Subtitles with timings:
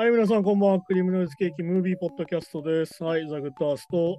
[0.00, 0.80] はい、皆さん、こんばんは。
[0.80, 3.04] クリームノイズケーキムービーポッドキャストです。
[3.04, 3.98] はい、ザ・グッドアースト。
[3.98, 4.18] よ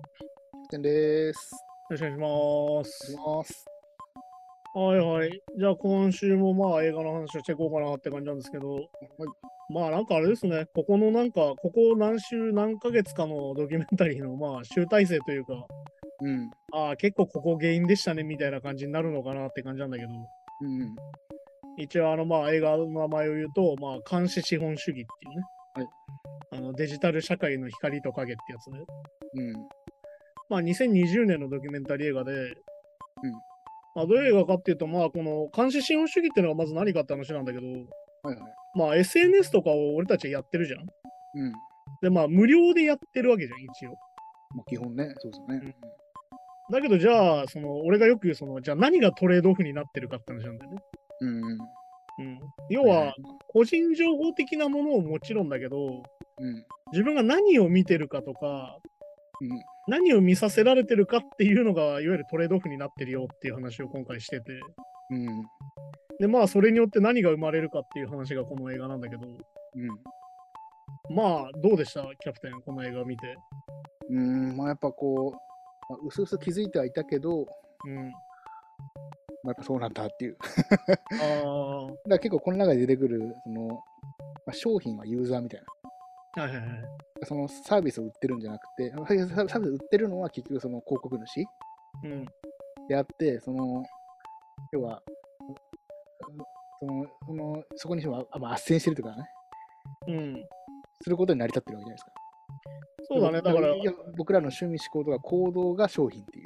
[0.70, 1.56] てんです。
[1.90, 3.66] ろしくお願いします。
[4.76, 5.42] はいはい。
[5.58, 8.78] じゃあ、今週もまあ映画の話をしていこうかなって感じなんですけど、
[9.74, 15.66] まあなんかあれですね、ここのなんか、ここ何週何ヶ月かのドキュメンタリーのまあ集大成というか、
[16.22, 16.52] うん。
[16.74, 20.96] ああ、結構ここ原因でしたねみたいな感じになるのかなって感じなんだけど、うん。
[21.80, 25.04] 一応あのまあ映画の名前を言うと、まあ監視資本主義ってい
[25.34, 25.44] うね、
[25.74, 25.88] はい
[26.54, 28.80] あのデジタル社会の光と影ってやつね。
[29.36, 29.54] うん。
[30.50, 32.32] まあ、2020年のドキュメンタリー映画で、
[33.96, 37.86] まあ、どういう映画かっていうと、まあ、この監視資本主義っていうのがまず何かって話なんだけど、はい
[38.28, 38.38] はい。
[38.76, 40.80] まあ、SNS とかを俺たちはやってるじゃん。
[40.82, 41.54] うん。
[42.02, 43.92] で、まあ、無料でやってるわけじゃん、一応。
[44.56, 45.76] まあ基本ね、そうですよね。
[46.72, 50.78] だけど、じゃあ、その、俺がよく言う、その、じゃあ何がトレードオフになってるかって話なんだよね。
[51.22, 51.44] うん。
[51.44, 51.58] うん。
[52.70, 53.14] 要は、
[53.48, 56.04] 個人情報的なものをもちろんだけど、
[56.40, 56.66] うん。
[56.92, 58.78] 自分が何を見てるかとか、
[59.42, 59.50] うん。
[59.88, 64.60] 何を見させられてるかっていうのが、いわゆるトレードオフになってるよっていう話を今回してて。
[65.10, 65.28] うん。
[66.20, 71.16] で、まあ、それによって何が生まれるかっていう話がこの映画なんだけど、うん。
[71.16, 73.36] まあ、どうでした、キャプテン、この映画を見て。
[74.10, 74.56] うん。
[74.56, 77.46] まあやっぱこう、まあ、うすうす気づいてはいたけど、
[77.86, 78.12] うん。
[79.44, 80.38] まあ、やっぱそうなんだっていう。
[81.22, 83.76] あだから結構この中で出てくる、その、ま
[84.48, 85.62] あ、商品はユーザーみたい
[86.36, 86.44] な。
[86.44, 86.84] あ、はいはいはい。
[87.24, 91.46] そのサービスを売ってるんじゃなくて、サービス売ってるのは結局その広告主
[92.04, 92.26] うん。
[92.88, 93.84] であって、その、
[94.72, 95.02] 要は、
[96.80, 99.30] その、そのそこにあ、まあ、斡旋してるとかね、
[100.08, 100.46] うん。
[101.02, 102.12] することに成り立ってるわけじゃないですか。
[103.04, 103.76] そうだね、だから
[104.16, 106.46] 僕らの趣味思考とか行動が商品っていう。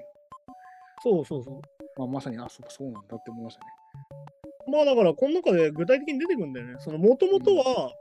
[1.03, 1.61] そうそうそう。
[1.97, 3.67] まあ、まさに、あ、そうそうなんだって思いましたね。
[4.67, 6.75] まあ、だから、この中で具体的に出てくるんだよね。
[6.79, 7.91] その、もともとは、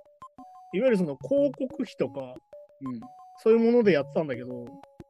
[0.73, 2.35] いわゆるその広告費とか、
[2.81, 3.01] うん。
[3.43, 4.65] そういうものでやってたんだけど、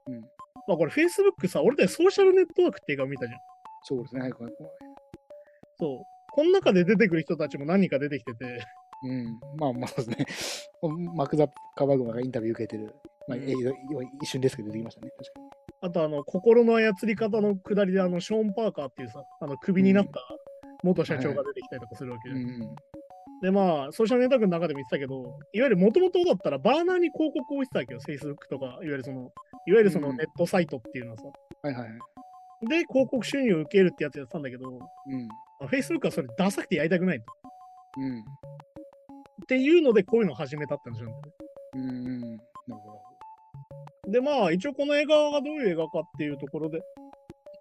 [0.06, 0.20] うん。
[0.66, 3.40] まあ、これ、Facebook さ、俺たちソーシャルネットワークって映画見たじゃん。
[3.84, 4.22] そうですね。
[4.22, 4.52] はい、これ
[5.78, 6.02] そう。
[6.32, 8.44] この中で出てくる人たちも何人か出てきてて、
[9.04, 9.40] うん。
[9.56, 10.26] まあまあそうですね。
[11.14, 12.94] マクザ・カバグマがインタビュー受けてる。
[13.28, 13.44] まあ、うん
[14.20, 15.10] 一瞬ですけど出てきましたね。
[15.16, 15.43] 確かに。
[15.84, 20.12] あと、あの、心の操り方のくだりで、あの、ショーン・パーカーっていうさ、あの、クビになった
[20.82, 22.74] 元社長が出てきたりとかするわけじゃんうん。
[23.42, 29.30] で、まあ、ソーシャルネットワークの中でも言ってたけど、いわゆるもともとだったらバーナーに広告を置いてたわけよ、Facebook とか、いわゆるその、
[29.66, 31.24] いわゆるそのうんネットサイトっていうのはさ。
[31.60, 32.66] はいはいはい。
[32.66, 35.28] で、広告収入を受けるってやつやってたんだけど、うん。
[35.28, 37.26] まあ Facebook はそれダサくてやりたくないと。
[37.98, 38.20] うん。
[38.20, 38.22] っ
[39.46, 41.43] ていうので、こういうのを始めたって話なんだよね。
[44.14, 46.80] で、まあ、一応この映画がどういう映画かっていうところで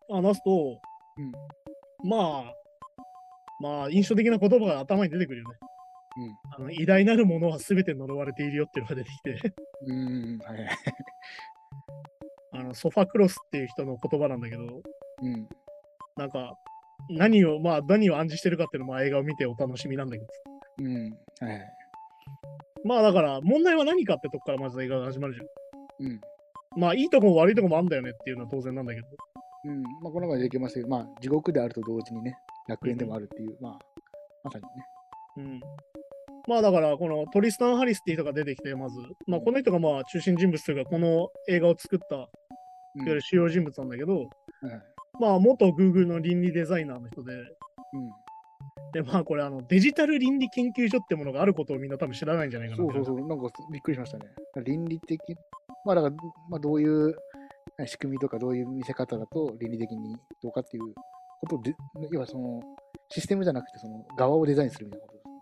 [0.08, 0.80] 話すと、
[1.18, 2.08] うん。
[2.08, 2.54] まあ、
[3.60, 5.56] まあ、印象的な言葉が頭に出てくるよね。
[6.16, 6.38] うん。
[6.56, 9.54] あの偉大なるものは全て呪われているよっていうのが出てきて、
[9.88, 10.38] うん。
[10.46, 10.70] はいはい。
[12.54, 14.64] あのソファクロスっていう人の言葉なんだけど、
[15.24, 15.50] うん。
[16.16, 16.56] なんか、
[17.10, 20.28] 何を、まあ、何を暗示してるかっていうのも映画を見てお楽しみなんだけど。
[20.84, 21.18] うん。
[21.40, 21.62] はいはい。
[22.84, 25.48] まあ、だから、問題は何かってとこからまず映画が始まるじゃん。
[26.06, 26.22] うん。
[26.78, 29.08] まあ、いいとこも悪いとこもあんだよねっていうのは当然なんだけど。
[29.66, 29.82] うん。
[29.82, 32.36] まあ、この中でできましたけど、まあ、地獄であると同時にね、
[32.68, 33.80] 楽園でもあるっていう、まあ、
[34.44, 34.70] まさにね。
[35.38, 35.60] うん。
[36.48, 38.98] まあ、だから、このトリスタン・ハリスっていう人が出てきて、まず、
[39.28, 42.28] まあ、この人がまあ、中心人物というか、この映画を作った、いわ
[42.96, 43.08] うん。
[43.08, 44.26] ゆる主要人物なんだけど、はい
[44.66, 44.82] はい。
[45.20, 48.12] まあ、元 Google の倫理デザイナーの人で、うん。
[48.94, 54.26] で、まあ、これ、あの、デジタル倫理研究所ってものがあることをみんな多分知らないんじゃないかなそうそうそう、なんかびっくりしましたね。
[54.64, 55.20] 倫理的、
[55.86, 56.16] まあだから、
[56.50, 57.16] まあ、どういう
[57.80, 60.94] え仕組みとかどういう見せ方だと倫理的にどうかっていう
[61.42, 61.76] ことで、
[62.12, 62.62] 要はその
[63.10, 65.34] システムじゃなくてその側をデザインするみたいなことですね。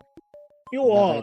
[0.72, 1.22] 要は。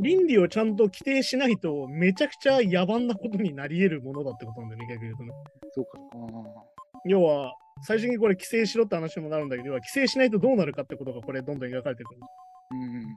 [0.00, 5.30] 倫理をちゃんと規定しないと、めちゃくちゃ野蛮なことになり得るものだってことなんだよね、逆に言うとね。
[5.74, 5.98] そうか。
[7.06, 7.54] 要は、
[7.86, 12.20] 最初にこれ規制しろって話にもなるんだけど、規制しないとどうなるかってことがこれどんどん描かれてくる。
[12.72, 13.16] うん。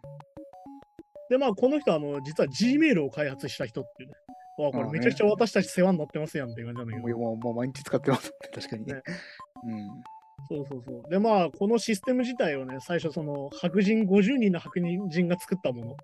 [1.29, 4.15] で、まあ、この人は、あの、実は Gmail を開発した人っていうね。
[4.57, 7.17] わあ、これめちゃくちゃ私たち世話になってますやんっていう感じなんだけど。
[7.17, 8.93] もう毎日使ってますね、 確かにね。
[8.93, 9.01] ね
[9.65, 9.87] うん。
[10.49, 11.09] そうそうそう。
[11.09, 15.97] で、まあ、このシステム自体をね、最初、その、白人50人の白人が作ったもの、いわ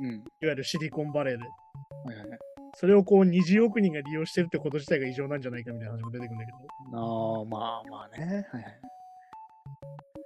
[0.00, 0.24] うん。
[0.40, 2.38] ゆるシリコンバレーで、はいはいはい。
[2.74, 6.58] それをこう20億人が利用してるってこと自体が異常なんじゃないかみたいな話も出てくるんだけど。
[6.98, 8.46] ああ、まあまあね。
[8.50, 8.80] はいはい。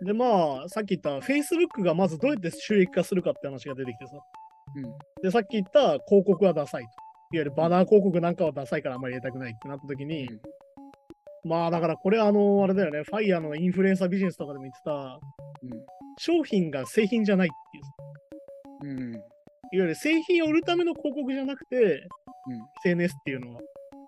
[0.05, 4.13] で、まあ、さっき言った Facebook がまずどうやって収益化するかって話が出てきてさ。
[4.77, 4.83] うん。
[5.23, 7.04] で、さっき言った広告はダサいと。
[7.35, 10.41] いわゆるバナー広告なんかはダサいからあんまり入れたくないってなった時に、うん
[11.47, 15.21] まあだからこれあの、あれだよね、ファイヤーのインフルエンサービジネスとかでも言ってた、
[16.17, 17.51] 商品が製品じゃないっ
[18.83, 18.95] ていう。
[18.95, 18.99] うん。
[18.99, 19.15] うん。
[19.15, 19.23] いわ
[19.73, 22.63] ゆる製品を売るための広告じゃなくて、うん。
[22.83, 23.61] SNS っていうのは、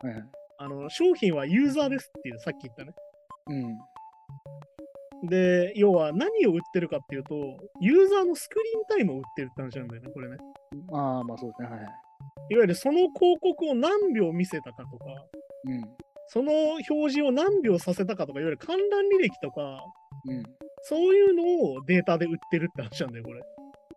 [0.03, 0.25] はいはい。
[0.59, 2.95] あの商品はユーザーですっていう、さっき言ったね。
[3.49, 5.29] うん。
[5.29, 7.35] で、要は何を売ってるかっていうと、
[7.83, 10.37] ユーザーのスクリーンタイムを売ってるって話なんだよね、これね。
[10.91, 11.69] まあまあそうですね。
[11.69, 12.06] はいは
[12.51, 12.55] い。
[12.55, 15.05] いわゆるその広告を何秒見せたかとか、
[15.65, 15.83] うん。
[16.29, 19.85] その表示を何秒させたかとか、いわゆる観覧履歴とか、
[20.29, 20.43] うん。
[20.83, 23.43] そういうのをデータで売ってるって話なんだよ、これ。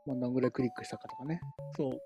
[0.06, 1.40] まあ、何ぐらいクリックしたかとかね。
[1.76, 2.00] そう。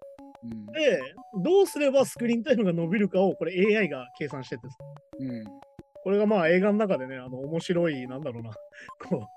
[0.44, 0.66] うん。
[0.68, 1.02] で、
[1.44, 4.76] どうすればスクリーンタイムが伸びるかを、これ AI が計算しててさ
[5.20, 5.44] うん。
[6.04, 8.52] これがまあ映画の中でね、あの面白い、なんだろうな、
[9.10, 9.28] こう、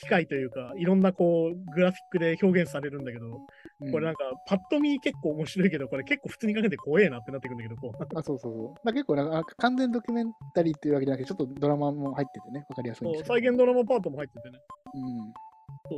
[0.00, 3.40] 機械というか、いろんなこう、グラフィックで表現されるんだけど、
[3.90, 8.74] これなんか、パッと見結構面白いけど、これ結構普通にかけて怖えなってなってくるんだけど、こう、あ、そうそうそう。
[8.84, 13.34] まあ、結構なんかあ完全ドキュメンタリーっていうわけじゃなくて、ちょっとドラマも入っててね、わかりやすいんそうですけど。
[13.34, 14.58] 再現ドラマパートも入っててね、
[14.94, 15.32] うん。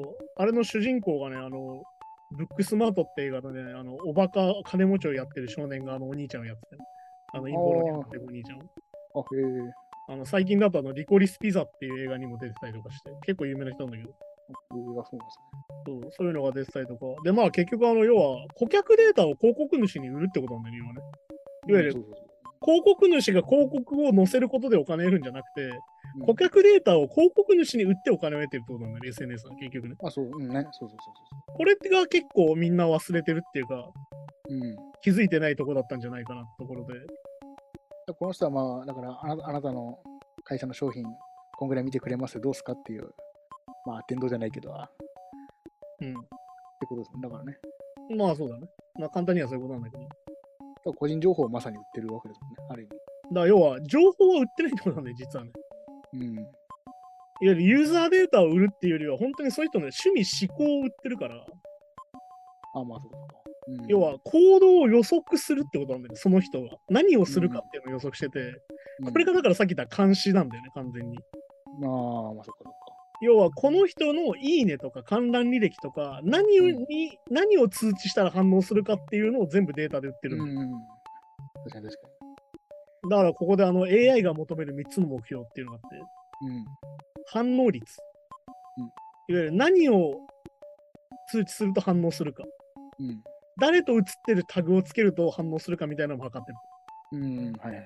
[0.02, 1.82] そうあれの主人公がね、あの、
[2.36, 6.84] ブックスマートって映画のね、あの、おバカ金持ちをやってる少年があのお兄ちゃんをやっててね、
[7.32, 8.62] あの、陰謀論になってるお兄ちゃんを。
[9.20, 9.84] あ、へえ。
[10.06, 14.10] あの最近だとあのリコリスピザっていう映画にも出てたりとかして、結構有名な人なんだけど、
[14.70, 15.16] 上がです
[15.86, 17.00] そうそういうのが出てたりとか。
[17.24, 21.00] で、まあ結局、あの、要は顧客データを広告主に売るってことなんだよね、要はね。
[21.00, 21.06] ね。
[21.68, 25.78] いわゆるそうそうそう広告主が広告を載せることでお金を得るんじゃなくて、うん
[26.26, 29.96] 顧客データを広告主に売ってお金を得てるってことなんだよね、SNS は結局ね。
[30.04, 30.64] あ、そう、うんね。
[30.70, 33.92] そうそうそうこれが結構みんな忘れてるっていうか、そ
[34.48, 34.54] う。
[34.54, 34.76] うん。
[35.02, 37.00] 気づいてないとこだったんじゃないかなってところで。
[37.00, 39.98] でこの人はまあ、だからあな、あなたの
[40.44, 41.04] 会社の商品、
[41.56, 43.12] こんぐらい見てくれますどうすかっていう、
[43.86, 44.90] まあ、天道じゃないけど、あ
[46.00, 46.10] うん。
[46.10, 47.20] ってことですもん。
[47.20, 47.58] だからね。
[48.16, 48.66] まあそうだね。
[48.98, 50.92] まあ簡単にはそういうことなんだけど。
[50.92, 52.56] 個人情報をまさに売ってるわけですもんね。
[52.70, 52.92] ある意味。
[53.32, 55.52] ら要は、情報は売ってないってことなんだよ、実はね。
[56.12, 56.34] うん。
[56.34, 56.46] いわ
[57.40, 61.36] ゆるユーザーデータを売るっていうよりは、本当にそういう人の趣味、思考を売ってるから、
[62.74, 63.18] あ、まあそうか。
[63.66, 66.76] うん、要は行動を予測するってことなんだよね、その人は。
[66.90, 68.60] 何をするかっていうのを予測してて、
[69.00, 71.18] うん、これがだからさっき言った監視なんだよね、完全に。
[71.80, 72.70] まあ、まあそっか。
[73.24, 80.60] 要は、この人のいいねとか観覧履歴とか、何をうんに、何を通知したら反応するかっていうのを全部データで売ってるんだよ。
[80.60, 80.70] うん。
[81.64, 82.08] 確かに確か
[83.10, 85.96] だから、ここであの AI が求める3つの目標っていうのがあって、
[86.46, 86.56] に。
[86.56, 86.64] うん。
[87.26, 87.98] 反応率。
[88.78, 88.90] うん
[89.26, 90.20] いわゆる何を
[91.30, 92.44] 通知すると反応するか。
[93.00, 93.22] うん。
[93.58, 96.58] 誰と写ってるタグをつけると反応するかみたいなのも測ってる。
[97.12, 97.52] うん。
[97.54, 97.84] はいはい。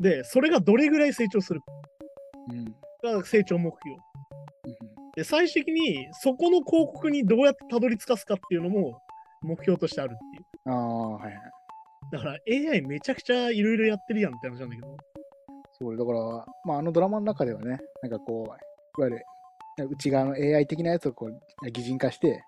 [0.00, 1.60] で、それがどれぐらい成長する
[2.50, 2.64] うん。
[3.02, 3.96] かが成長目標。
[5.20, 9.02] うんで、最終的にそこの広告にどうやってたどり着かすかっていうのも
[9.42, 10.44] 目標としてあるっていう。
[10.66, 11.34] ああ、はいはい。
[12.12, 12.38] だから
[12.72, 14.96] AI めちゃくちゃいろいろやってるやんって話なんだけど。
[15.78, 19.24] そう、だから、まあ、あのドラマの中ではね、なんかこう、いわゆる、
[19.90, 22.42] 内側の AI 的なやつをこう擬人化して、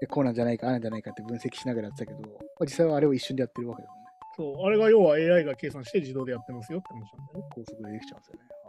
[0.00, 4.00] でこうなんじゃないか、ああなんじゃないかって分析しながらやってたけど、まあ、実際はあれを一瞬でやってるわけだもんね。
[4.36, 7.44] そう、あれが要は AI が計算して自動でやってますよって話なんだよね。
[7.54, 8.59] 高速でできちゃうんですよね。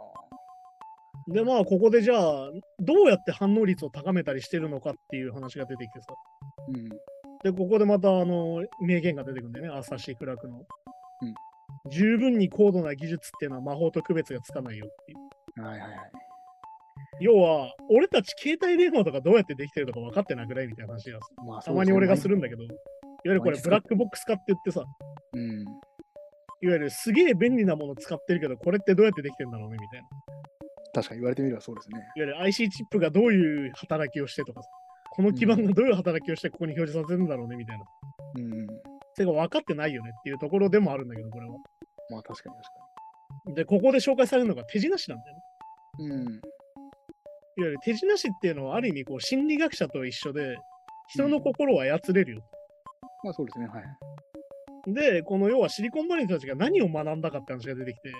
[1.28, 6.06] で、まあ、ここでじゃあ、どうやって反応率を高めたりしてるのかっていう話が出てきてさ。
[6.68, 6.88] うん。
[7.44, 10.64] で、ここでまた、あの、名言が出てくるんだよね、アーサー・シー・クラークの。
[11.90, 15.14] 十分に高度な技術っていうのは魔法と区別がつかないよってい
[15.62, 15.64] う。
[15.64, 15.98] はいはいはい。
[17.20, 22.32] 要は、俺たち携帯電話とかどうやってできてるのか分かってなくないみたいな話がまあ、たまに俺がする。
[22.32, 22.74] るんだけど、いわ
[23.24, 24.84] ゆるこれブラックボックス化って言ってさ、
[25.34, 25.60] うん。
[26.62, 30.08] いわゆるすげえ便利なもの使ってるけど、これってどうやってできてんだろうねみたいな。
[30.92, 31.98] い確かに言われてみればそうですね。
[31.98, 34.68] わゆる IC チップがどういう働きをしてとかさ、
[35.14, 37.84] この基板がどういう働きをしてここに表示させるんだろうねみたいな。
[38.36, 38.66] うん。
[39.14, 41.56] それが分かってないよねっていうところでもあるんだけど、これは。
[42.10, 45.42] まあ確かに確で、ここで紹介されるのが手品師なんだよね。
[45.96, 46.08] かに。
[46.10, 46.22] うん。
[46.24, 46.40] いわ
[47.56, 50.56] ゆる手品師っていうのはある意味こう心理学者と一緒で、
[51.08, 52.42] 人の心を操れるよ。
[53.22, 53.66] まあそうですね。
[53.66, 54.92] はい。
[54.94, 58.12] で、この要はシリコンバレーの人たちが何を学んだかって話が出てきて、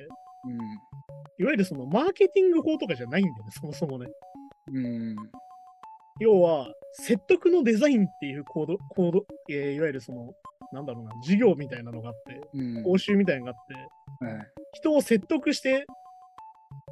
[1.43, 4.07] いわゆるそのマーケティング法とかじゃないんだよね、 そもそもね。
[4.69, 4.87] うん。
[4.87, 5.17] うん。
[6.21, 10.33] 要は、説得のデザインっていうコード、コード、えーいわゆるその、
[10.73, 12.83] なんだろうな、授業みたいなのがあって、うん。
[12.85, 13.67] 講習みたいなのがあっ
[14.21, 14.47] て、はい。
[14.75, 15.85] 人を説得して、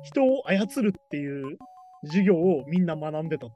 [0.03, 1.59] 人を操るっていう
[2.07, 3.47] 授業をみんな学んでた。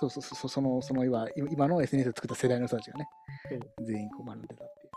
[0.00, 3.08] そうそうそう、その、その今、今今の SNS を作った世代の人たちがね、
[3.84, 4.88] 全員こう学んでたってい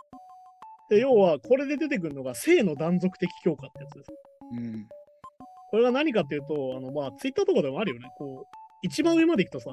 [0.92, 4.12] で、要は、これで出てくるのが性の断続的強化ってやつです。
[4.52, 4.56] う。
[4.56, 4.88] うん。
[5.72, 8.10] これが何かっていうと、あの、まあ、ツイッターとかでもあるよね。
[8.18, 9.72] こう、一番上まで行くとさ、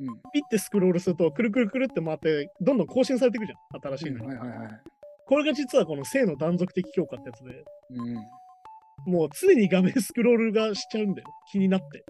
[0.00, 0.06] うん。
[0.32, 3.80] ピッてスクロールすると、くるくるくるって回って、どんどん更新されていくじゃん。
[3.96, 4.26] 新しいのに。
[4.26, 4.80] はいはいはい。
[5.26, 9.12] これが実はこの性の断続的強化ってやつで、うん。
[9.12, 11.28] もう常に画面スクロールがしちゃうんだよ。
[11.52, 12.04] 気になって。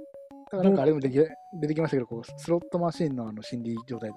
[0.53, 4.17] だからなんかあれもでき出てきましたけど、こうスロットマシンのあの心理状態と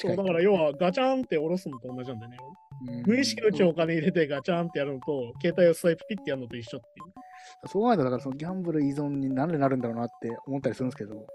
[0.00, 2.38] 近いだから要はガチャンって下ろすのと同じなんだよね。
[2.38, 7.68] うん無意識のうちにお金入れてガチャンってやるのと、携帯をスワイプピッてやるのと一緒っていう。
[7.68, 11.26] そう考えたら、だからそのギャンブル依存になんでなるんだろうなって思ったりするんですけど、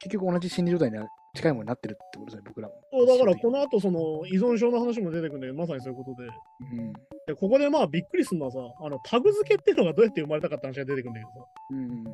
[0.00, 2.74] 結局同じ心理状態には近いものになってるってことですね、僕らも。
[2.90, 6.28] そうだからこの後その依存症の話も出てくるんだけど、まさにそういうことで。
[6.28, 6.92] うん。
[7.26, 11.46] でここでまあびっくりするのはさ、あのタグ付けっていうのがどうやって生まれたかって話が出てくるんだけどさ。
[11.72, 12.04] うん。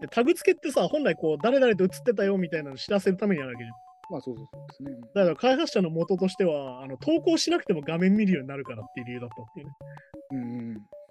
[0.00, 3.87] でタグ付けってさ、本来こう誰々と写ってたよみたいなの知らせるためにあるわけじゃん。
[4.10, 4.90] まあそうそうそうですね。
[5.14, 9.72] だから開発者の元としては、あの投稿しなくても画面見るようになるからっていう理由だったっていうね。
[10.32, 10.70] うん。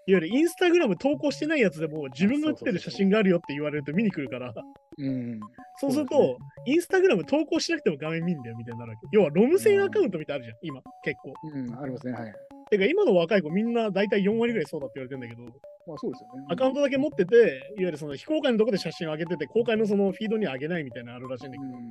[0.09, 4.53] いわゆるインスタグラム投稿してないやつでも自分が写ってる写真があるよって言われると見に来るから、
[4.97, 5.39] うん。
[5.79, 9.07] そうすると、ねインスタグラム投稿しなくても画面見んだよみたいになるわけ。
[9.11, 11.33] 要はロム線アカウントみたいなのあるじゃん、今、結構。
[11.53, 12.33] うん、ありますね、はい。
[12.69, 15.43] てか今の若い子みんな大体4割ぐらいそうだって言われてんだけど、
[15.87, 16.45] まあそうですよね。
[16.49, 21.87] アカウントだけ持ってて、いわゆるその非公開のとこで写真を上げてて、公開のそのフィードに上げないみたいなのあるらしいんだけど、うん。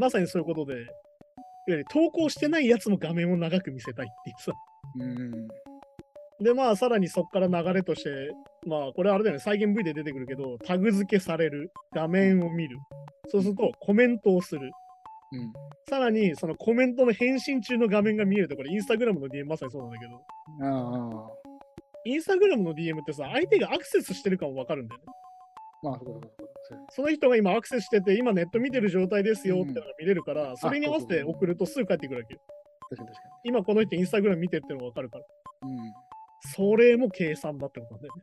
[0.00, 0.86] まさにそういうことで、いわ
[1.66, 4.52] ゆる投稿してないやつも画面を長く見せたいっていうさ。
[4.98, 5.48] うん。
[6.42, 8.10] で、まあ、さらにそこから流れとして、
[8.66, 12.78] まあ、これあれだよね、再現 V で出てくるけど、タグ付けされる、画面を見る。
[13.28, 14.70] そうすると、コメントをする。
[15.32, 15.52] うん。
[15.90, 20.16] さらに、そのコメントの返信中の画面が見えると、これ、インスタグラムの DM まさにそうなんだけど、
[20.66, 21.30] ああ。
[22.06, 25.06] インスタグラムの DM ってさ、相手がアクセスしてるかもわかるんだよね。
[25.82, 26.49] まあそうかそうか
[26.90, 32.40] その人が今アクセスしてて、今ネット見てる状態ですよってのが見れるから、それに合わせて送るとすぐ帰ってくるわけよ。
[32.90, 35.24] 確かに確か今この人インスタグラム見てるってのがわかるから。
[35.68, 35.74] に。
[35.74, 35.92] うん。
[36.54, 38.22] それも計算だってことなんだよね。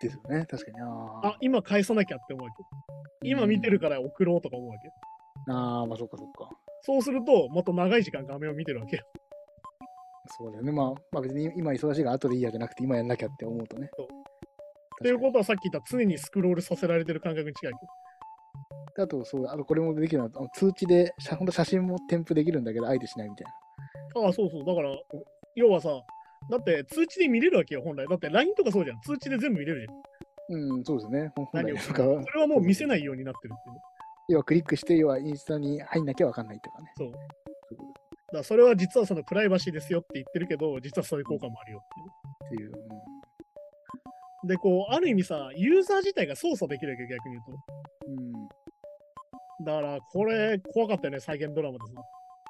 [0.00, 0.80] ですよね、確かに。
[0.80, 3.28] ああ、今返さなきゃって思うわけ。
[3.28, 4.88] 今見てるから送ろうとか思うわけ。
[5.52, 6.48] ああ、まあそうかそうか。
[6.82, 9.04] そうすると、もっと長い時間画面を見てるわけよ。
[10.38, 10.72] そうだよね。
[10.72, 13.90] まあ、まあ別に今忙しいから後でいいやじゃなくて今やんなきゃって思うとね。
[13.96, 14.08] そう
[15.02, 17.72] ということはさっき言った常にスクロールさせられてる感覚に近い。
[18.98, 23.46] あと、そう、あとこれもできるのは、あの通知で、写ほんと写真も添付できるんだけど、相手しないみたい
[24.14, 24.26] な。
[24.26, 24.64] ああ、そうそう。
[24.64, 24.90] だから、
[25.54, 25.88] 要はさ、
[26.50, 28.06] だって通知で見れるわけよ、本来。
[28.06, 29.00] だって LINE とかそうじゃん。
[29.00, 30.60] 通知で全部見れるじゃん。
[30.72, 31.32] うん、そうですね。
[31.34, 32.02] 本来何をなんか、そ
[32.34, 33.80] れはもう見せないようになってるっていうね。
[34.28, 36.92] 要はクリックして、要はインスタに入んなきゃわかんないとかね。
[36.98, 37.12] そう。
[38.32, 42.70] だそれは実はそのプライバシーですよって言ってるけど、実はそういう効果もあるよっていう。
[42.70, 43.19] とっていう。
[44.46, 47.62] で、こう、ある意味さ、ユーザー自体が操作できるわけよ、逆に言うと。
[48.08, 48.18] うん。
[48.18, 48.38] う
[49.62, 49.64] ん。
[49.64, 52.02] だから、これ、怖かったよね、再現ドラマでさ。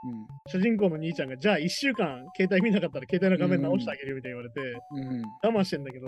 [0.02, 0.60] うん。
[0.60, 4.60] 主人公の兄ちゃんが、じゃあ1週間、携帯見なかったら携帯の画面直してあげるみたいに言われて、
[4.92, 5.22] うん。
[5.42, 6.06] 我慢してんだけど、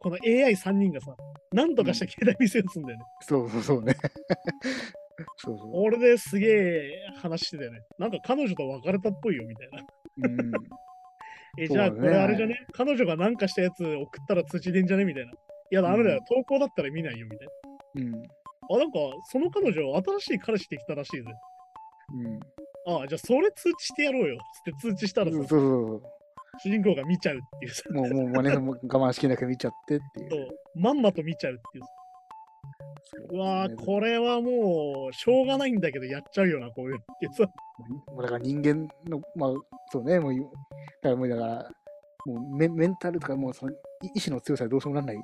[0.00, 1.14] この AI3 人がさ、
[1.52, 3.04] なんとかして携帯見せようとすんだよね。
[3.20, 3.94] そうそうそうね。
[5.36, 5.70] そうそう。
[5.74, 7.80] 俺ですげえ話してたよね。
[7.98, 9.84] なんか彼女と別れたっぽいよみたいな。
[10.28, 10.52] うん。
[11.58, 12.66] え、じゃあこれあれじゃね？
[12.72, 15.04] 彼女がなんかしたやつ送ったら通知出んじゃね？
[15.04, 15.32] みたいな。
[15.32, 15.34] い
[15.70, 16.20] や、ダメだよ。
[16.28, 17.48] 投稿だったら見ないよみたい
[17.96, 18.10] うん。
[18.12, 18.18] な。
[18.70, 18.98] あ、なんか
[19.30, 21.26] その彼女、新しい彼氏できたらしいぜ。
[22.14, 22.40] うん。
[23.02, 24.38] あじゃあそれ通知してやろうよ。
[24.64, 25.60] つって通知したらさ、そうそう
[26.00, 26.02] そ
[26.64, 27.94] 主人公が見ちゃうっていう。
[27.94, 30.30] もう、もう、もうね、我慢しきれなく見ちゃってっていう。
[30.30, 31.84] そうまんまと見ちゃうっていう。
[33.04, 37.44] そううわこれはもう、しょうがないんだけど、やっちゃうよな、こういうのってさ。
[38.06, 39.50] もうだから人間の、まあ、
[39.90, 40.48] そうね、もう、だか
[41.10, 41.70] らもう、だから、
[42.24, 43.76] もうメメンタルとか、もうその、い
[44.14, 45.16] 意志の強さでどうしようもなんない。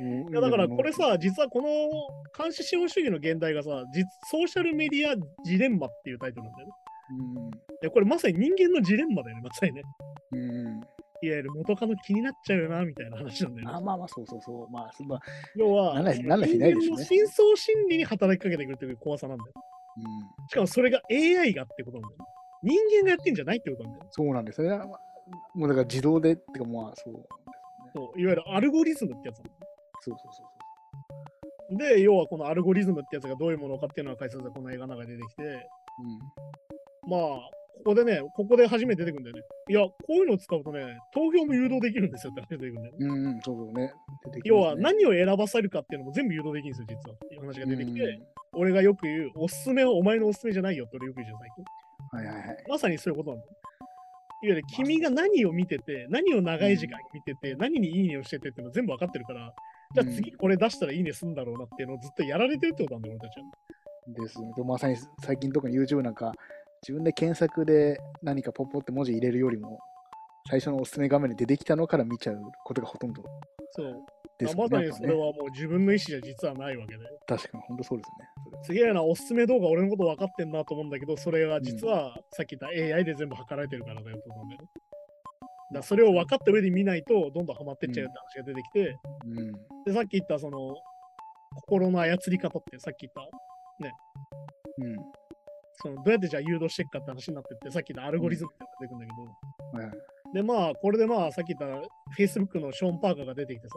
[0.00, 1.68] いやだからこれ、さ、実はこの
[2.36, 6.72] 監視資本主義の現代がさ、実ソーシャルメディアジレンマっていうタイトルなんだよね。
[7.80, 9.82] でこれまさに人間のジレンマだよね、まさにね。
[10.32, 10.80] うん。
[11.22, 11.28] うん。
[11.28, 13.74] いわゆる元カノ気になっちゃうよな、みたいな話なんだよね。
[13.74, 14.72] あまあまあ、そうそうそう。
[14.72, 15.20] まあ、すまあ、
[15.56, 19.52] 要は、な人間のね深層心理に働きかけてくるっていう怖さなんだよ。
[19.96, 20.48] うん。
[20.48, 22.28] しかもそれが AI がってことなんだよ。
[22.62, 24.06] 人間がやってんじゃないってことなんだよ。
[24.10, 24.76] そうなんですよね。
[24.76, 25.00] まあ
[25.54, 27.14] もうだから自動で、ってかまあ、そう。
[27.94, 29.56] そういわゆるアルゴリズムってやつなんだよ
[30.00, 37.10] そうそうそうで、要はこのアルゴリズムってやつがどういうものかっていうのが解説でこの映画の中で出てきて、そう。
[37.10, 39.42] まあ、ここでね、ここで初めて出てくるんだよね。
[39.68, 42.98] いや、こういうのを使うとね、投票も誘導できるんですよって出てくるんだよね。
[43.00, 43.40] うん。
[43.40, 43.92] そうそうね。
[44.26, 47.16] 出てき要はますね何を選ばせるかっていうのも全部誘導できるんですよ、実は。
[47.16, 48.22] っていう話が出てきて、うん
[48.54, 51.64] 俺がよく言う、おすすめはお前のおすすめじゃないよって俺よく言うじゃん、最近。
[52.12, 52.64] はいはいはい。
[52.68, 53.52] まさにそういうことなんだよ。
[54.44, 59.54] いわゆる君が何を見てて、何を長い時間見てて、何にいいねをしててっていうの全部分かってるから、
[59.94, 63.44] じゃあ次これ出したらいいねすんだろうなっていうのをずっとやられてるってことなんだよ、俺たちは。
[64.26, 64.52] ですね。
[64.56, 66.32] でまさに最近特に YouTube なんか、
[66.82, 69.78] 自分で検索で何かポッポって文字入れるよりも、
[70.50, 73.22] 最初のおすすめ画面に出てきたのから見ちゃうことがほとんど
[73.70, 74.04] そう。
[74.38, 77.04] ですまさにそれはもう自分の意思じゃ実はないわけで。
[77.28, 78.62] 確かに、本当そうですね。
[78.64, 84.68] すげえな、おすすめ動画俺のこと分かってんなと思うんだけど、それは実はさっき言った AI で全部測られてるからだよとなんだよね。
[85.74, 89.52] だそれを分かった上で見ないとどんどんハマってっちゃうって話が出てきて、うん。
[89.84, 90.74] で、さっき言ったその
[91.54, 93.28] 心の操り方ってさっき言った
[94.78, 94.96] うん。
[95.74, 100.34] そのどうやってじゃあ誘導していくかって話になってって、さっき言ったアルゴリズムって出てくるんだけど、はいはい。
[100.34, 101.66] で、まあ、これでまあ、さっき言った
[102.22, 103.76] Facebook のショーン・パーカーが出てきてさ、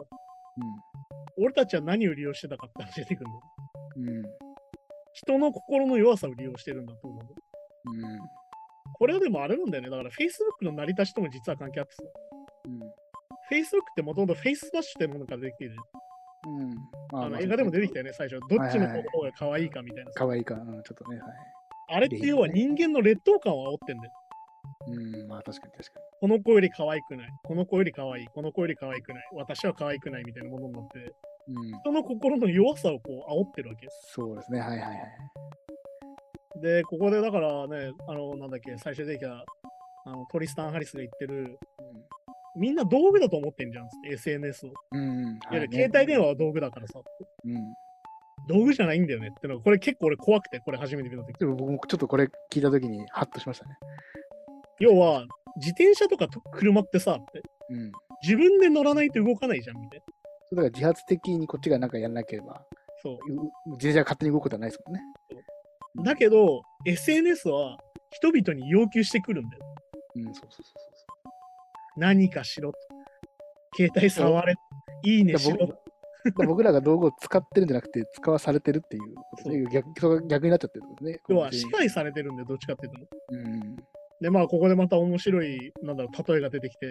[1.38, 3.42] 俺たちは何を利用してたかって話出てくるんだよ。
[3.96, 4.08] うん。
[4.08, 4.22] うん。
[5.12, 7.24] 人の心の弱さを利用してるんだと思う。
[7.90, 8.20] うん。
[8.94, 9.90] これはでもあれなんだよね。
[9.90, 12.02] だから Facebook の成り立ちとも実は関係あってさ、
[12.66, 12.80] うん。
[13.50, 15.76] Facebook ってもともと Facemash ってものからできてる。
[16.46, 17.20] うん。
[17.20, 18.06] あの映画でも出てきたよ。
[18.06, 18.40] よね、最初。
[18.48, 20.20] どっちの方が可愛いかみたいなさ。
[20.20, 21.55] かわいいか、うん、ちょっとね、はい。
[21.88, 24.12] あれって要は人間の劣等感を煽ってんだよ。
[24.88, 27.28] うん、まあ確かに確かこの子より可愛くない。
[27.44, 28.26] この子より可愛い。
[28.28, 29.28] この子より可愛くない。
[29.32, 30.98] 私は可愛くないみたいなものになって、
[31.48, 31.72] に。
[31.72, 31.80] うん。
[31.80, 33.86] 人の心の弱さをこう煽ってるわけ。
[33.90, 36.60] そうですね、はいはいはい。
[36.62, 39.44] で、ここでだからね、あの、なんだっけ、最初出てきた、
[40.06, 41.58] あのトリスタン・ハリスが言ってる、
[42.56, 44.68] みんな道具だと思ってんじゃんっつって、SNS を。
[44.70, 45.00] いうん。
[45.00, 45.34] うん。
[45.34, 47.00] わゆる携帯電話は道具だからさ、
[47.44, 47.74] うん。
[48.48, 51.38] 道具じゃないんだよねってのが、これ結構俺怖くて、これ初めて見たとき。
[51.38, 53.76] でも僕もちょっとこれ聞いたときにハッとしましたね。
[54.78, 55.26] 要は、
[55.56, 57.92] 自転車とかと車ってさ、ってうん。
[58.22, 60.04] 自分で乗らないと動かないじゃん、みたいな。
[60.48, 62.62] そうだから自発的にこっちがなんかやらなければ、
[63.02, 63.14] そう。
[63.14, 65.02] う自転車が勝手に動くことはないですもんね。
[66.04, 67.78] だけど、SNS は
[68.10, 69.64] 人々に要求してくるんだよ。
[70.16, 72.78] うん、そうそうそうそう何かしろと。
[73.76, 74.54] 携帯触れ。
[75.04, 75.74] いいねしろだ。
[76.46, 81.20] 僕らが道具を使ってるんじゃなくて、使わされてるっていうことで、逆逆になっちゃってるってことね。
[81.28, 83.06] 要は支配されてるんで、どっちかっていうとね。
[83.30, 83.76] うん。
[84.20, 86.90] で、まあ、ここでまた面白い、なんだろう、例えが出てきて、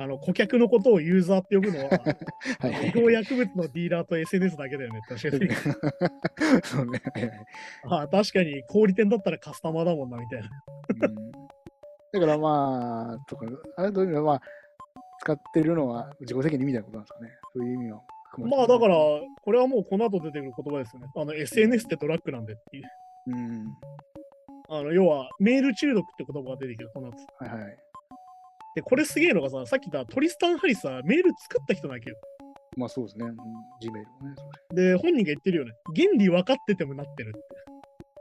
[0.00, 1.90] あの、顧客のことをユーザーって呼ぶのは、
[2.60, 5.50] はいはい違法薬物のディーラーと SNS だけだよね確かに。
[6.64, 7.02] そうね。
[7.14, 7.46] はいはい
[7.88, 10.48] ああ確かに小売店だったらカスタマーだもんな、みたいな。
[11.08, 11.32] うん
[12.12, 13.46] だからまあ、とか、
[13.76, 14.42] あれどういう意味でまあ、
[15.20, 17.30] 使ってるのは自己責任みたいなことなんですかね。
[17.54, 21.08] そういう意味は含まあだから、これはもうこの後出てくる言葉ですよね。
[21.14, 22.84] あの SNS ってドラッグなんでっていう。
[23.26, 23.66] うん。
[24.68, 27.16] あの要はメール中毒って言葉が出てきる、この後。
[27.38, 27.76] はいはい。
[28.74, 32.16] で、これすげえのがさ、さっき言ったトリスタン・ハリスはメール作った人なわけよ。
[32.76, 33.26] まあそうですね。
[33.26, 34.34] うん、Gmail もね。
[34.74, 35.72] で、本人が言ってるよね。
[35.94, 37.40] 原理分かっててもなってるって。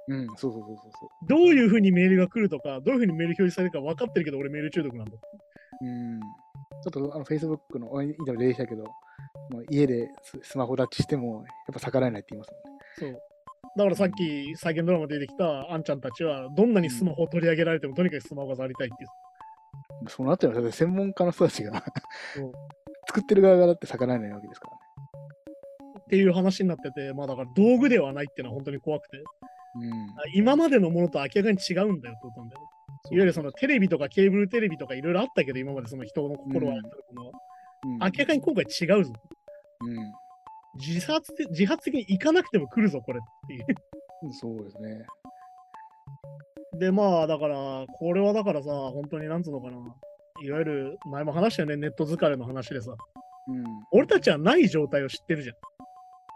[0.07, 5.11] うん、そうそうそうそうそどういうふうにメールが来るとか、どういうふうにメール表示されるか分かってるけど、俺メール中毒なんだ。
[5.13, 5.85] う。
[5.85, 6.19] うん。
[6.19, 8.83] ちょっとあの Facebook のあインタビューでしたけど、
[9.69, 12.79] 家でススマホタッチしても、やっぱ逆らえないって言いますもんね。
[12.97, 13.21] そう。
[13.77, 19.09] だからさっき再現ドラマで出てきたあんちゃんたちは、どんなにスマホを取り上げられても、とにかくスマホが触りたいっていう。
[20.09, 20.71] そうなっちゃいますよね。
[20.71, 21.83] 専門家の人たちが
[23.07, 24.79] 作ってる側がだって逆らえないわけですからね。
[25.99, 30.07] っていう話になってて、まあだから道具ではないっていうのは本当に怖くて、うん。
[30.35, 32.67] 今までのものと明らかに違うんだよってことなんだよね。
[33.11, 36.83] いわゆるそのテレビとかケーブルテレビとかいろいろあったけど、今までその人の心を操る
[37.15, 37.33] ものは、
[37.85, 39.13] うん、明らかに今回違うぞ。
[40.89, 43.65] うん自発的自発的に行かなくても来るぞ、これっていう。
[44.23, 44.33] うん。
[44.33, 45.05] そうですね。
[46.79, 49.77] で、まあ、だから、これはだからさ、本当になんつうのかな。
[50.43, 52.95] いわゆる、前も話したよね、ネット疲れの話でさ。
[53.47, 53.63] うん。
[53.91, 55.55] 俺たちはない状態を知ってるじゃん。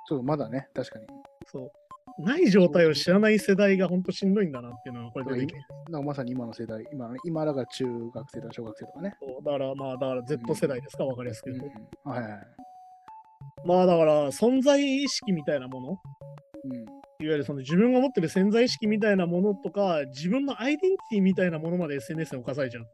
[0.07, 1.07] そう、まだね、確かに。
[1.47, 1.71] そう。
[2.17, 5.59] ない状態を知らない世代が本当しんどいんだなっていうのは、これでだか
[5.91, 9.15] らまさに今の世代、今の今だから中学生とか小学生とかね。
[9.43, 11.71] だから、まあ、だから Z 世代ですか、わかりやすくうん言う
[12.03, 12.09] と。
[12.09, 12.47] はいはい。
[13.63, 15.97] まあ、だから、存在意識みたいなもの、
[16.65, 16.85] うん。
[17.25, 22.85] いわゆるその自分が持ってる潜在意識みたいなものとか、自分のアイデンティティみたいなものまで SNS に侵されちゃう。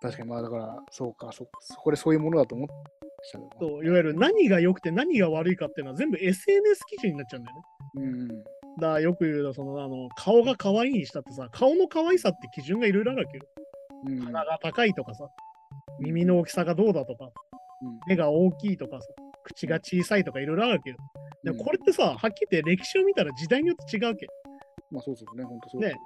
[0.00, 3.48] 確かに、まあだから、そうか、そそこでそういうものだと思っちゃう。
[3.58, 7.62] そういわゆる何が良くて何が悪いかっていうのは全部 SNS 基準になっちゃうんだよね。
[7.96, 8.28] うん。
[8.28, 8.44] だか
[8.94, 13.44] らよく言うのそのあの顔が可愛いにしたってさ、顔の可愛さって基準がいろいろあるわけよ。
[14.06, 14.20] うん。
[14.26, 15.28] 鼻が高いとかさ、
[16.00, 19.06] 耳の大きさがどうだとか、うん目が大きいとかさ、
[19.48, 20.96] 口が小さいとかいろいろあるわけよ。
[21.42, 24.26] でもこれってさ、はっきり言って歴史を見たら時代によって違うわけ。
[24.90, 25.98] まあそうですね、本当そうですよね。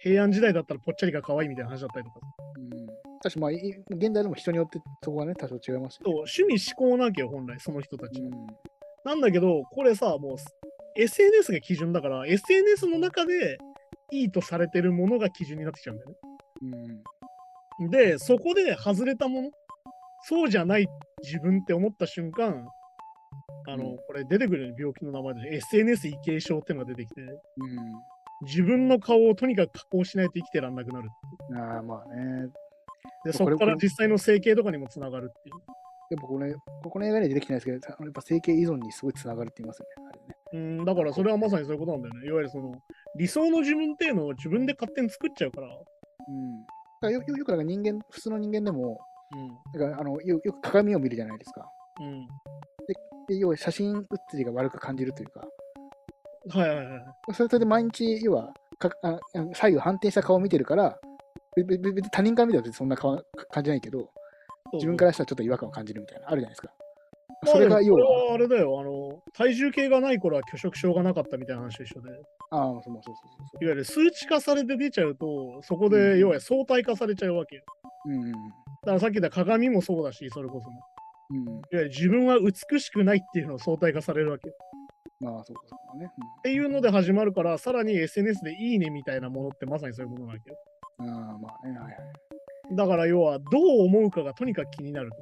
[0.00, 2.18] 平安時代だったらぽっちゃりが可愛いみたいな話だったりとか。
[2.58, 2.86] うん。
[3.22, 3.56] 確かまあ、い
[3.90, 8.20] 現代でも人によってそこはね、多少違いますよそう、趣味思考なわけよ、本来、その人たち。
[8.20, 8.30] うん。
[9.04, 10.36] なんだけど、これさ、もう
[10.96, 13.58] SNS が基準だから、SNS の中で
[14.12, 16.16] いいとされてるものが基準になってきちゃうんだよね。
[17.80, 17.90] うん。
[17.90, 19.50] で、そこで外れたもの、
[20.28, 20.86] そうじゃない
[21.22, 22.66] 自分って思った瞬間、
[23.66, 27.28] あの、うんこれ出てくる病気の名前で SNS 異形症っていうのが出てきて、う
[28.42, 31.08] 自分の顔をとにかく加工しないと生きてらんなくなる。
[31.52, 31.56] ん。
[31.56, 32.48] ああ、まあね。
[33.24, 35.54] で、そこから実際の整形とかにもつながるっていう。
[36.10, 40.08] でもこれ、この映画には出てきてないですけど、やっぱ整形依存にすごいつながるって言いますよね。
[40.10, 40.34] あれね
[40.78, 42.26] うん、だからそれはまさにそういうことなんだよね。
[42.28, 42.72] いわゆるその
[43.16, 45.66] 理想の自分っていうのを自分で勝手に作っちゃうから。
[45.66, 46.62] うん。
[46.62, 46.66] だ
[47.00, 49.00] からよよよくなんか人間、普通の人間でも、
[49.34, 51.66] うなんかあのよよく鏡を見るじゃないですか。
[52.00, 52.04] ん。
[52.04, 52.26] うん。
[53.28, 55.40] で要は写真写りが悪く感じるというか、
[56.50, 56.98] はいはいは
[57.30, 57.34] い。
[57.34, 59.20] それで毎日、要はかああ
[59.54, 60.98] 左右反転した顔を見てるから、
[61.56, 64.10] 別に他人から見たらそんな顔感じないけど、
[64.74, 66.68] 自分からしたらちょっと違和感を感じるみたいな、あるじゃないですか。
[67.46, 72.18] それが要は、はあれだよ、あの、体重計がない頃は拒食症がなかったみたいな話と一緒で、いわ
[72.50, 77.62] ああ、そうそうそうそうゆる数値化されて出ちゃうと、そこうんで要は相対化されちゃうわけよ。
[78.06, 78.32] うんうん
[78.84, 80.80] だからさっき言った鏡もそうだし、それこそも。
[81.30, 81.38] うん。
[81.38, 81.46] うん。
[81.48, 84.54] いわゆる自分は美しくないっていうのを相対化されるわけよ。
[85.20, 86.10] まあ、そうかそうかね。
[86.38, 90.56] っていうので始まるから、さらに SNS でいいねみたいなものってまさにそういうことなわけよ。
[90.98, 91.96] うん、ああ、まあね、はいはい。
[92.72, 95.16] だから要はどう思うかがとにかく気になると。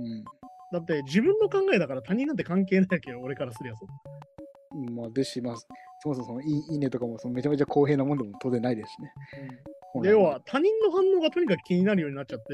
[0.00, 0.24] うん。
[0.72, 4.78] だって自分の考えだから他人なんて関係ないわけよ、俺からすりゃそう。
[4.78, 5.56] うんまあ、ですし、まあ、
[6.02, 9.12] そもそもいいいいねとかもそのめちゃめちゃ公平なもんでも当然ないですしね。
[9.92, 12.44] 本来で要は他人の反応がとにかく気になるようになっちゃって、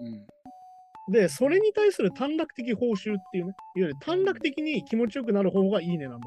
[0.00, 0.26] うん。
[1.12, 6.26] で、それに対する短絡的報酬っていうね、いわゆる短絡的に気持ちよくなる方がいいねなんだ。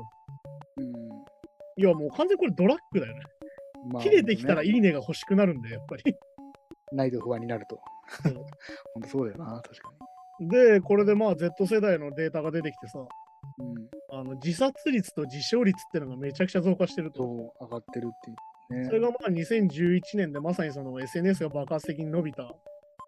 [0.78, 0.94] うん。
[1.78, 3.22] 要はもう完全にこれドラッグだよね。
[3.92, 6.16] まあ切れてきたらいねいねが欲しくなるんだよ、やっぱり。
[6.94, 7.80] ないと不安になると。
[8.94, 9.92] 本当そうだよな、確か
[10.40, 13.66] で、これでまあ Z 世代のデータが出てきてさ、に。
[13.66, 13.90] うん。
[14.10, 17.54] あの自殺率と自傷率っていうのがめちゃくちゃ増加してると。
[17.60, 18.86] 上がってるっていうね。
[18.86, 22.54] それがまあ2011年でまさにその SNS が爆発的に伸びた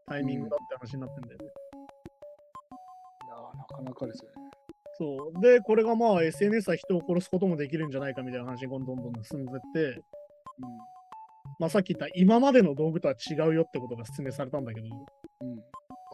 [0.10, 1.45] タイミングだって話になってんだよね。
[1.45, 4.50] いやーなかなかですよね。
[4.98, 5.41] そう。
[5.41, 10.02] で、これがまあ SNS は人を殺すこともできるんじゃないかみたいな話にどんどんどん進んでって、
[11.60, 15.58] まあさっき言った今までの道具とは違うよってことが説明されたんだけど、うん。
[15.58, 15.63] こ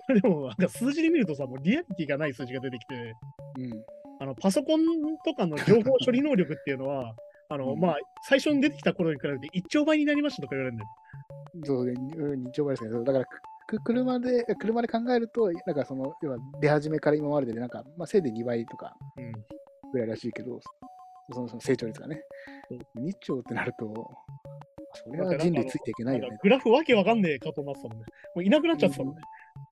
[0.14, 3.16] れでもなんか数字で見るとさ、もうリアリティがない数字が出てきて、
[3.58, 3.64] うん。
[3.66, 3.86] うん。
[4.20, 4.84] あのパソコン
[5.26, 7.16] とかの情報処理能力っていうのは、
[7.50, 10.90] あの、うんまあ最初に出てきた頃に比べて1兆倍になりましたとか言われるんだよ。
[11.64, 19.32] そうで、うん日曜日ですけど、だから、く車で、車で考えると、なんかその、要は出始めから今までで、なんか、まあ、せいで2倍とかうん。
[19.92, 20.60] ぐらいらしいけど、
[21.32, 22.22] そのその成長率がね
[22.70, 22.80] そう。
[23.04, 23.94] 2兆ってなると、
[24.94, 26.38] それは人類ついていけないよね。
[26.42, 28.06] グラフわけわかんねえかとなってたもんね。
[28.36, 29.22] もういなくなっちゃってたもんね。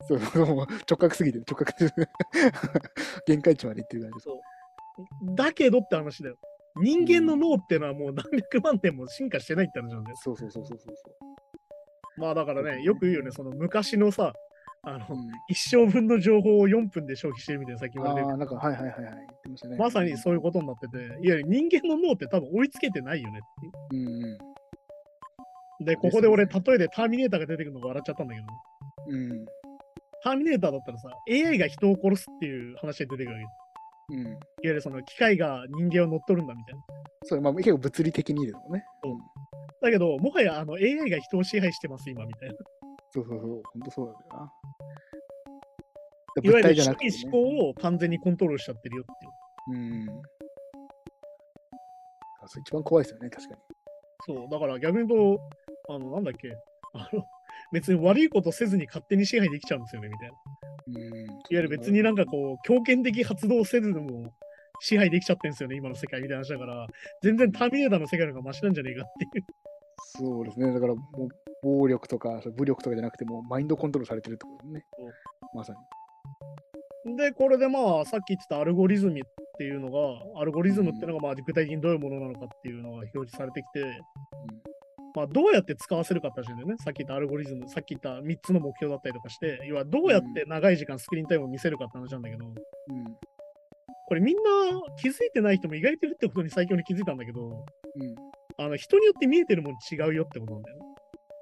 [0.08, 1.72] そうそうそう、もう直角すぎて、直角
[3.28, 5.36] 限界値までいってる感じです。
[5.36, 6.38] だけどって話だよ。
[6.82, 10.16] 人間の脳ってのはもう何百万年も進化してないって話なんだよ。
[10.18, 11.33] そうそうそうそうそうそ
[12.18, 14.34] まあだからね、よく言うよね、その昔のさ、
[14.84, 15.14] あの、う。
[15.14, 19.02] うん一生分の情報を4分で消費してるみたいなさっき言われてるああ、なんか、はいはいはいはい。
[19.02, 19.78] 言ってましたね。
[19.78, 28.48] まさにそういうことになってて、いわゆる人間の脳って多分追いつけてないよねっていううんで、ここで俺、例えでターミネーターが出てくるのが笑っちゃったんだけど、
[29.08, 29.32] うん。
[29.32, 29.46] うん。
[30.24, 33.50] ターミネーターだったらさ、AI が人を殺すっていう話で出てくるわけよ。
[34.12, 34.28] うん。
[34.28, 36.82] いわゆるその機械が人間を乗っ取るんだみたいな。
[37.24, 38.86] そう、まあ結構物理的にですもんね。
[39.04, 39.13] そう
[39.84, 42.56] だけど、もはやあの AI が人を支配してます、今みたいな。
[43.12, 44.52] そうそうそう、本当そうなんだよな。
[46.42, 46.84] いわゆる
[47.24, 49.78] 思考を完全にコントロールしちゃってるよっていう。
[49.78, 50.10] うん。
[52.42, 53.62] あそれ一番怖いですよね、確かに。
[54.26, 56.56] そう、だから逆に言うと、あの、なんだっけ、
[56.94, 57.24] あの、
[57.74, 60.36] 別に悪いことせずに勝手に支配できちゃうんですよね、みたいな。
[61.02, 61.28] いうん。
[61.28, 64.34] わゆる別になんかこう、強権的発動せずでも
[64.80, 66.88] 支配できちゃってるんですよね、今の世界みたいな話だから、
[67.22, 69.46] 全然ターミネーターの世界の方がマシなんじゃねえかっていう。
[69.98, 70.74] そうですね。
[70.74, 71.30] だからもう、
[71.64, 74.86] 暴力とか、武力とかじゃなくて、もうマインドコントロールされてるってことね。
[75.54, 75.74] まさ
[77.06, 77.16] に。
[77.18, 79.22] で、これでまあ、さっき言ってたアルゴリズムっ
[79.58, 84.02] ていうのが、アルゴリズムっていうのがまあ具体的にどういうものなのかっていうのが表示されてきて、
[85.16, 86.76] まあ、どうやって使わせるかって話だよね。
[86.80, 92.54] さっき言ったアルゴリズム、さっき言った3つの目標だったりとかして、要はどうやって長い時間スクリーンタイムを見せるかって話なんだけど、うん。
[94.08, 94.42] これみんな
[94.98, 98.16] 気づいてない人も意外といるってことに最強に気づいたんだけど、うん。
[98.58, 100.84] あの人によって見えてるもの違うよってことなんだよね。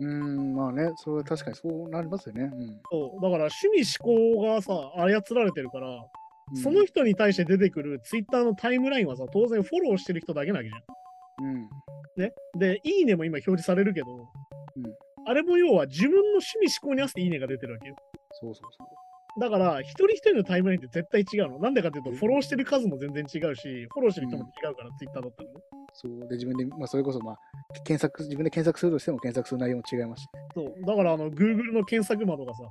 [0.02, 2.44] うん、まあね、それは確かにそうなりますよね。
[2.44, 6.58] うんそうだから趣味思考がさ、操られてるから、うん。
[6.58, 11.48] その人に対して出てくるツイッターのタイムラインはさ、当然フォローしてる人だけなわけじゃん。
[11.48, 11.70] うん。
[12.18, 12.34] ね。
[12.58, 14.84] で、いいねも今表示されるけど、うん
[15.24, 17.96] あれも要は自分の趣味思考に合わせていいねが出てるわけよ。
[18.32, 19.40] そうそうそう。
[19.40, 21.60] だから、一人一人のタイムラインって絶対違うの。
[21.60, 25.56] なんでかっていうと、うんフォローしてる数も全然違うし、フォローしてる人も違うから、ツイッターだったらね。
[25.94, 27.38] そうで、自分で、まあ、それこそ、まあ、
[27.84, 30.42] 検索、自分で検索するとしても検索する内容も違いますしね。
[30.56, 30.86] そう。
[30.86, 32.64] だから、あの、Google の検索窓がさ、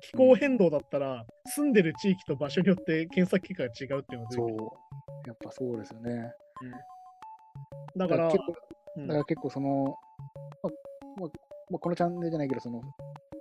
[0.00, 5.28] 気候変動だったら、住んでる地域と場所によって検索結果が違うっていうのがそう。
[5.28, 6.32] やっぱそうですよね。
[7.96, 8.54] だから、結構、
[8.96, 9.96] うんだから結構その、
[10.62, 11.30] まあまあ
[11.70, 12.80] まあ、このチャンネルじゃないけど、その、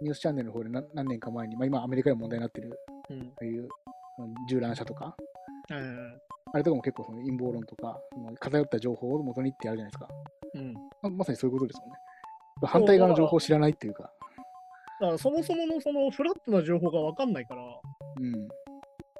[0.01, 3.67] ニュースチャンネルの方で何何年か前に、まあ、今アメリカでも問題になってる、うんああいう
[4.19, 5.15] うん銃乱射とか、は
[5.71, 7.99] いはいはいあれとかも結構その陰謀論とか、
[8.39, 10.07] 偏った情報を元にってあるじゃないですか。
[10.53, 10.73] うん。
[11.01, 11.95] ままさにそういうことですもんね。
[12.67, 14.03] 反対側の情報を知らないっていうか。
[15.01, 17.63] だから、そもそものそのフラットな情報がわかんないから、
[18.19, 18.47] うん。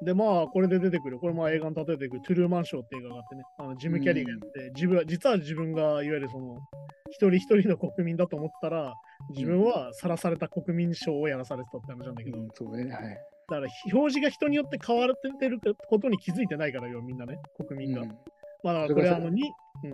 [0.04, 6.56] で、まあ、これで出てくる、これまあ映画に例えてくる、トゥルーマンショーって映画があってね、あのジム・キャリーがやって、自分は、実は自分がいわゆるその、
[7.10, 8.94] 一人一人の国民だと思ってたら、
[9.34, 12.92] 自分はさらされた国民賞をやらされてたって話なんだけど、うん、そうね。
[12.92, 13.02] はい。
[13.02, 18.02] だから表示が人によって変わってることに気づいてないからよ、みんなね、国民が。
[18.02, 18.18] うん
[18.64, 19.42] まあ、だからこれあのに、
[19.82, 19.90] うん、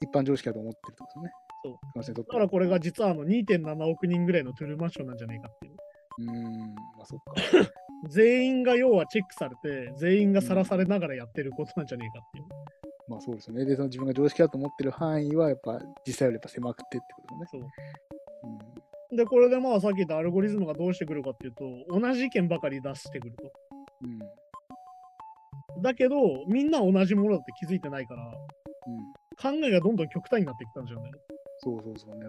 [0.00, 1.32] 一般常識だと思ってるってことですね。
[1.62, 5.74] そうだからこれが実はあの2.7億人ぐらいのトゥルーマンションなんじゃないかっていう。
[6.18, 7.34] うーん、まあそっか。
[8.08, 12.44] 全員が要はチェックされて、全員がさらされながらやってることなんじゃねえかっていう。
[13.08, 13.64] まあそうですよね。
[13.64, 17.46] で、その自分が常識だと思ってる範囲は、やっぱ実際よりやっぱ狭くてってことね。
[17.50, 17.64] そうう
[19.18, 21.64] で、これでまあさっき言ったアルゴリズムがどうしてくるかっていうと、
[22.00, 24.06] 同じ意見ばかり出してくると。
[24.06, 24.10] ん。
[25.76, 25.82] うん。
[25.82, 29.58] だけど、みんな同じものだって気づいてないから、うん。
[29.60, 31.10] 考えがどんどん極端になってきたんじゃない
[31.58, 32.26] そうそうそうね。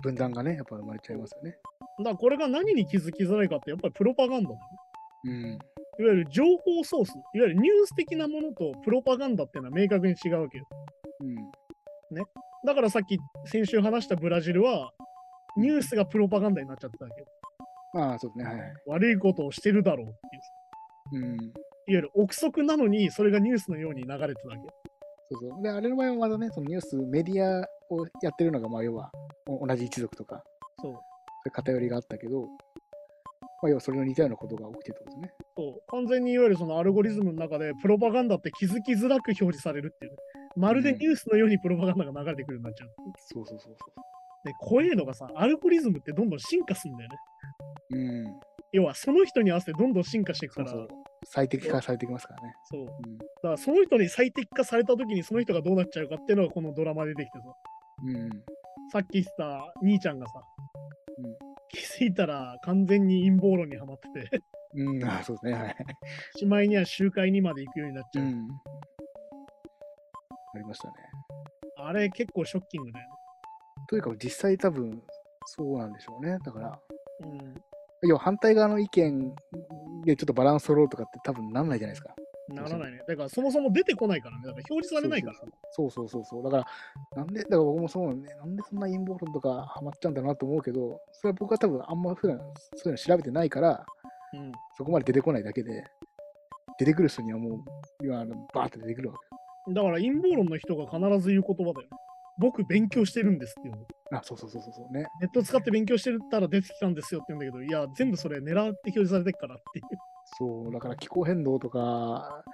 [0.00, 1.56] 分断がね、やっぱ生まれちゃいますよね。
[1.98, 4.60] だからこれが何に気づきづらいかって、やっぱりプロパガンダだよ。
[5.24, 5.32] うん。
[5.42, 5.58] いわ
[5.98, 10.66] ゆる情報ソース、いわゆるニュース的なものとプロパガンダっていうのは明確に違うわけよ。
[11.20, 11.36] うん。
[12.64, 14.92] だからさっき先週話したブラジルは、
[15.56, 17.26] ニュースがプロパガンダになっちゃってたわけよ。
[17.92, 18.44] まあそうですね。
[18.44, 18.72] はいはい。
[18.86, 20.10] 悪いことをしてるだろうっ
[21.10, 21.24] ていう。
[21.24, 21.36] うん。
[21.36, 21.52] いわ
[21.86, 24.68] ゆる憶測なのに、それがニュースのように流れてたわけよ。
[25.30, 25.62] そうそう。
[25.62, 29.10] で、あれの場合はまだね、そのニュース、メディアをやってるのが、まあ要は、
[29.46, 30.42] お同じ一族とか、
[30.80, 30.92] そう。
[30.92, 31.02] そうい
[31.48, 35.32] う偏りがあったけど、まあ要はそれの似たようなことが起きてるってことですね。
[35.56, 40.18] そう完全にいわゆるそのアルゴリズムの中でプロパガンダって気づきづらく表示されるっていうね、
[40.56, 42.90] まるでニュースのようにプロパガンダが流れてくるようになっちゃう。
[43.16, 44.13] そうそうそうそ
[44.44, 47.16] で、怖えのがさ、アルゴリズムってどんどん進化するんだよね。
[47.90, 47.96] う。
[47.96, 48.40] うん。
[48.72, 50.98] 要はその人に合わせてどんどん進化していくから、そうそう。
[51.26, 52.54] 最適化されてきますからね。
[52.64, 52.86] そう。
[52.86, 53.18] だうん。
[53.18, 57.44] からその人に最適化された時にその人がどうなっちゃうかっていうのがこのドラマで出てきてさ、
[58.04, 58.30] うん。
[58.92, 60.34] さっき言ってた兄ちゃんがさ、
[61.18, 64.42] うん気づいたら完全に陰謀論にはまってて、
[64.76, 65.52] うん、あそうですね。
[65.54, 65.76] はい。
[66.36, 68.24] しまいには集会にまで行くようになっちゃう。
[68.26, 68.46] うん。
[70.54, 70.94] ありましたね。
[71.78, 73.13] あれ結構ショッキングだよね。
[73.88, 75.02] というか、実際多分、
[75.46, 76.38] そうなんでしょうね。
[76.44, 76.80] だから、
[77.20, 77.54] うん。
[78.06, 79.34] 要は反対側の意見
[80.04, 82.14] でちょっとバランス取ろうとかって多分なんないじゃないですか。
[82.48, 83.00] ならないね。
[83.08, 84.42] だからそもそも出てこないからね。
[84.44, 85.36] だから表示されないから。
[85.70, 86.42] そうそうそうそう。
[86.42, 86.66] だから、
[87.16, 93.86] なんで、だから僕もそうね、なんでそんな陰謀論とかハマっちゃうんだなと思うけど、それは僕は多分あんま普段そういうの調べてないから、
[94.34, 94.52] うん。
[94.76, 95.84] そこまで出てこないだけで、
[96.78, 97.60] 出てくる人にはもう、
[98.02, 99.16] 今、あのバーって出てくるわ
[99.66, 99.72] け。
[99.72, 102.03] だから陰謀論の人が必ず言う言葉だよね。
[102.38, 104.18] 僕勉強してるんですっていうの。
[104.18, 105.06] あ、そうそうそうそうね。
[105.20, 109.84] ネット使って勉強してたら出てきたんですよって言うんだけど、いや、全部それ狙って表示されてるからっていう。
[110.38, 112.44] そう、だから気候変動とか、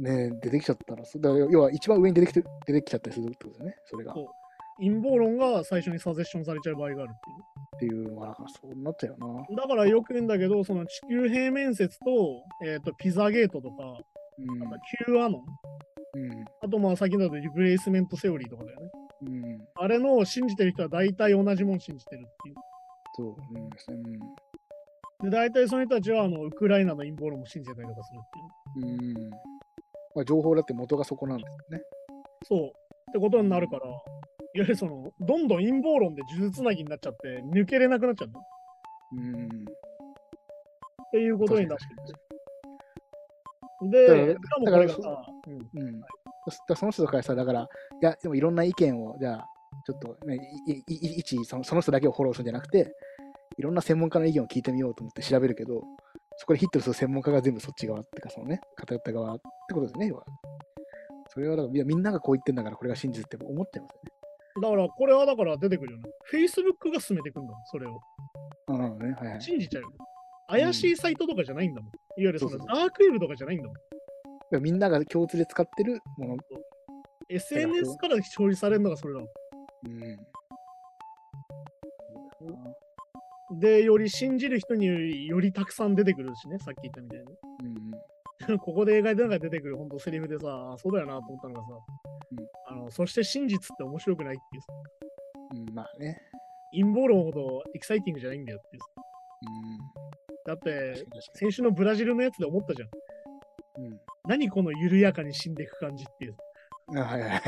[0.00, 4.14] ね、出てきちゃったら、だから要は一番上に出てきて出てきちゃったりするってことですね、それが。
[4.78, 7.50] 陰謀論が最初にサジェッションされちゃう場合があるっていう。
[7.80, 9.62] ていうのは、だからそうなっちゃうよな。
[9.62, 13.98] だからよく言うんだけど、その地球平面説と、えっ、と、ピザゲートとか、
[14.38, 14.66] うん。
[14.66, 15.44] あと Q アノン、
[16.70, 18.90] とまあ先のリプレイスメントセオリーとかだよね。
[19.22, 19.68] うん。
[19.74, 22.54] あれの信じてる人は大体同じもん信じてるっていう。
[23.16, 23.98] そう、うんですね。
[25.24, 29.14] で、大体その人たちはあのウクライナの陰謀論も信じてたりとかするっていう。
[29.14, 29.16] うん。
[29.24, 29.30] うん。
[30.14, 31.84] まあ、情報だって元がそこなんですよね。
[32.44, 32.68] そう。
[32.68, 34.00] ってことになるから、いわ
[34.54, 38.42] ゆるその、どんどん陰謀論で呪術つなぎになっちゃって、抜けれなくなっちゃうのっ
[39.12, 39.48] うん。
[41.12, 41.90] ていうことになってる。
[43.90, 45.62] で、しかもこれがさ、うんうん。
[45.68, 46.06] そだ
[46.74, 49.46] その人とかさ、だから、いや、でもいろんな意見を、じゃあ、
[49.86, 52.92] ちょっと、ね、いいい一その、その人だけをフォローするんじゃなくて、
[53.58, 55.82] いろんな専門家の意見を聞いてみようと思って調べるけど、
[56.36, 59.42] そこでヒットする専門家が全部そっち側ってか、そのね、偏った側って
[59.74, 60.24] ことですね、要は。
[61.28, 64.12] それはだから、いや、みんながこう言ってんだから、これが真実って思っちゃいますよね。
[64.62, 66.04] だから、これはだから出てくるよね。
[66.32, 68.00] Facebook が進めていくんだもん、それを。
[68.68, 69.12] あね。
[69.12, 69.40] はいはい。
[69.40, 69.88] 信じちゃうよ。
[70.48, 71.90] 怪しいサイトとかじゃないんだもん。
[71.90, 73.74] いわゆるそのダークウェブとかじゃないんだもん。
[74.58, 76.42] みんなが共通で使ってるもの。
[77.28, 79.28] SNS から表示されるのがそれだも
[79.84, 79.92] うん。
[83.56, 83.60] ん。
[83.60, 87.26] で、より信じる人によりたくさん出てくるしね、さっき言ったみたいに。
[88.48, 88.58] うん。
[88.58, 91.66] ここで映画でなんか出てくる本当セリフでさ、あそうだよなと思ったのがさ、
[92.32, 94.72] うんあのそして真実って面白くないっていうさ
[95.52, 96.22] うん、まあね。
[96.72, 98.88] 陰謀論ほどエキサイティングじゃないんだよっていうさ
[99.42, 99.78] うん。
[100.46, 102.88] だって先週のブラジルのやつで思ったじゃん。
[104.30, 106.36] 何この緩やかに死んでいく感じっていう。
[106.96, 107.42] あはいはいはい。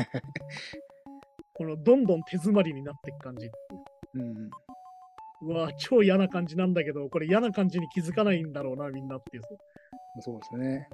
[1.53, 3.51] このどんどん手詰まりになっていく感じう。
[4.15, 4.49] うん。
[5.47, 9.49] うわ超嫌な感じなんだけど、これ嫌な感じに気づかないんだろうな、みんなっていうさ。
[10.19, 10.89] そうですね。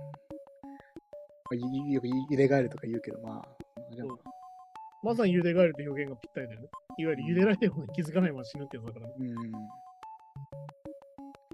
[1.91, 3.45] よく入れ替えるとか言うけど、まあ、
[5.01, 6.67] まさに茹で返るって表現がぴったりだよね。
[6.99, 9.13] いわゆる茹でられてる方に気づかないまま死ぬってやつだからね。
[9.17, 9.51] うん。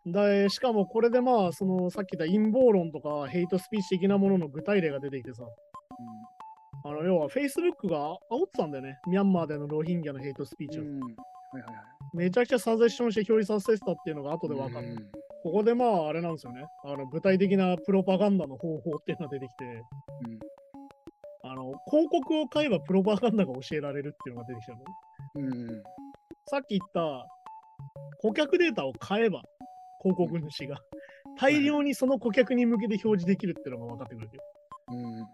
[0.05, 5.43] でしかもこれでまあ、そのさっき言った陰謀論とかヘイトスピーチ的なものの具体例が出てきてさ、
[6.85, 8.99] あの要は Facebook が煽ってたんだよね。
[9.07, 10.83] ミャンマーでのロヒンギャのヘイトスピーチを。
[10.83, 10.99] うん。
[10.99, 11.13] はい
[11.53, 11.85] はいはい。
[12.13, 14.89] めちゃくちゃサジェッションして表示させてたっていうのが後で分かる。
[14.89, 14.95] うん
[15.45, 16.65] ここでまああれなんですよね。
[16.83, 20.39] あの具体的なプロパガンダの方法っていうのが出てきて、うん
[21.47, 24.83] あの広告を買えばプロパガンダが教えられるっていうのが出てきたのね。
[25.35, 25.83] うん。
[26.47, 27.27] さっき言った
[28.19, 29.43] 顧客データを買えば
[30.05, 30.77] 広告主が
[31.39, 34.31] 大量にその顧客に向けて表示できるっていうのが分かってくるよ。
[34.89, 35.23] うん。
[35.23, 35.25] っ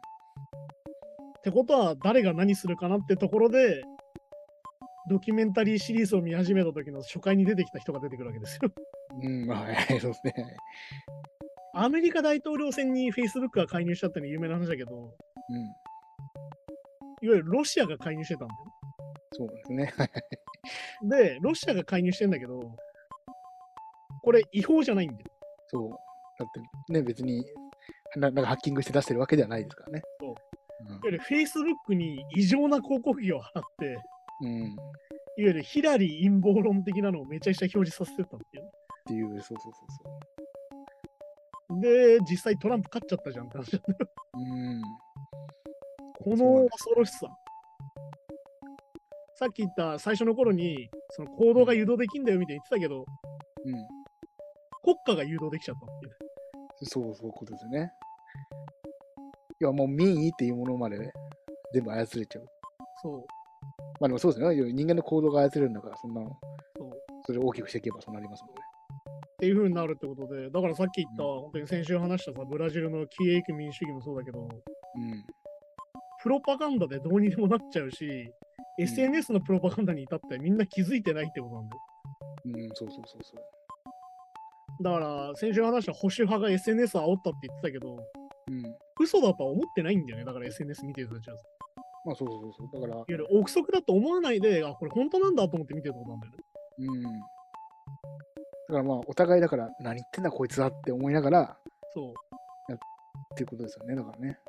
[1.43, 3.83] てことは誰が何するかなってところで
[5.09, 8.71] ドキュメンタリーシリーズを見始めた時の初回に出てきた人が出てくるわけですよ。
[9.21, 9.45] うん。
[9.45, 10.33] まあ、はい、そうですね。
[11.73, 15.61] アメリカ大統領選に Facebook が介入したっていうのは有名な話だけど、うん。
[17.23, 18.59] いわゆるロシアが介入してたんだよ。
[19.33, 19.93] そうですね。
[19.97, 20.09] はい
[21.03, 22.59] で、ロシアが介入してんだけど、
[24.23, 25.25] これ違法じゃないんだよ。
[25.67, 25.89] そう。
[26.39, 26.47] だっ
[26.87, 27.45] てね、別に
[28.15, 30.01] な、なんかハッキングして出してるわけではないですからね。
[30.19, 30.35] そう
[30.83, 33.97] うんいわゆる Facebook に異常な広告費を払って、
[34.41, 34.63] うん。
[34.63, 34.75] いわ
[35.37, 38.63] ゆるヒラリー陰謀論的なのをめちゃくちゃ表示させてたっていう。
[38.63, 38.67] っ
[39.05, 39.73] ていう、そうそうそう
[41.69, 41.81] そう。
[41.81, 43.83] で、実際トランプ勝っちゃったじゃんって話だよ
[44.33, 44.81] うん。
[46.23, 47.27] この恐ろしさ。
[49.35, 53.05] さっき言った最初の頃に、その行動が誘導できんだよみたいに言ってたけど、
[53.65, 54.00] うん。
[55.05, 56.17] 国家が誘導できちゃったっていう。
[56.83, 57.91] そうそういうことですよね。
[59.59, 61.11] いや、もう民意っていうものまで
[61.73, 62.45] 全部操れちゃう。
[63.01, 63.25] そう。
[63.99, 64.73] まあでもそうですね。
[64.73, 66.29] 人間の行動が操れるんだから、そんなの、
[66.77, 66.91] そう
[67.25, 68.61] それを大きくしていけばそうなりますもんね。
[69.23, 75.25] っていう風になるってことで、だからさっき言った、うん本当に先週話したさ、ブラジルの消えゆく民主主義もそうだけど、うん。
[76.23, 78.31] プロパガンダでどうにでもなっちゃうし、
[78.79, 81.81] SNS のプロパガンダに至ってみんな気づいてないってことなんだよ。
[82.45, 83.60] うん、そうそうそうそう。
[84.81, 87.97] だから、先週話した保守派が SNS を煽ったって言ってたけど、
[88.49, 88.75] うん。
[88.99, 90.25] 嘘だとは思ってないんだよね。
[90.25, 91.35] だから SNS 見てる人たちは。
[91.35, 91.43] いわ
[92.05, 92.81] まあそうそうそう。
[92.81, 96.39] だから、ゆる憶測だと思わないで、あ、これ本当なんだと思って見てるってことなんだよね。
[96.79, 97.03] うん。
[97.03, 97.19] だ
[98.69, 101.57] からまあ、お互いだから、何言ってんだこいつはって思いながら、
[101.93, 102.13] そう。
[102.73, 103.95] っていうことですよね。
[103.95, 104.39] だからね。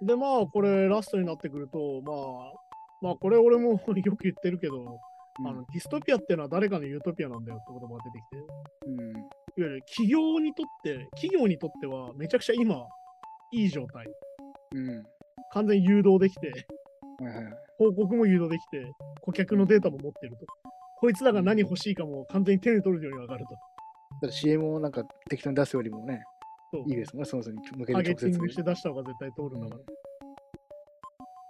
[0.00, 2.52] で、まあ、これ、ラストになってくると、まあ、
[3.02, 4.98] まあ、これ俺も よく言ってるけど、うん
[5.38, 8.33] あのディストピアっていうのは誰かのユートピアなんだよって言葉が出てきて、
[9.86, 12.86] 企業にとって、企業にとってはめちゃくちゃ今、
[13.52, 14.06] いい状態。
[14.74, 15.04] うん。
[15.52, 16.66] 完全に誘導できて、
[17.22, 18.86] はいはい告も誘導できて、
[19.20, 20.46] 顧客のデータも持ってると。
[20.96, 23.54] こいつらが何欲しいかも完全に手に取るように分かると。
[23.54, 26.22] だから CM をなんか適当に出すよりもね、
[26.86, 27.28] いいですもんね。
[27.28, 29.80] その人に向けターングして出した方が絶対通るんだから。
[29.80, 29.84] うん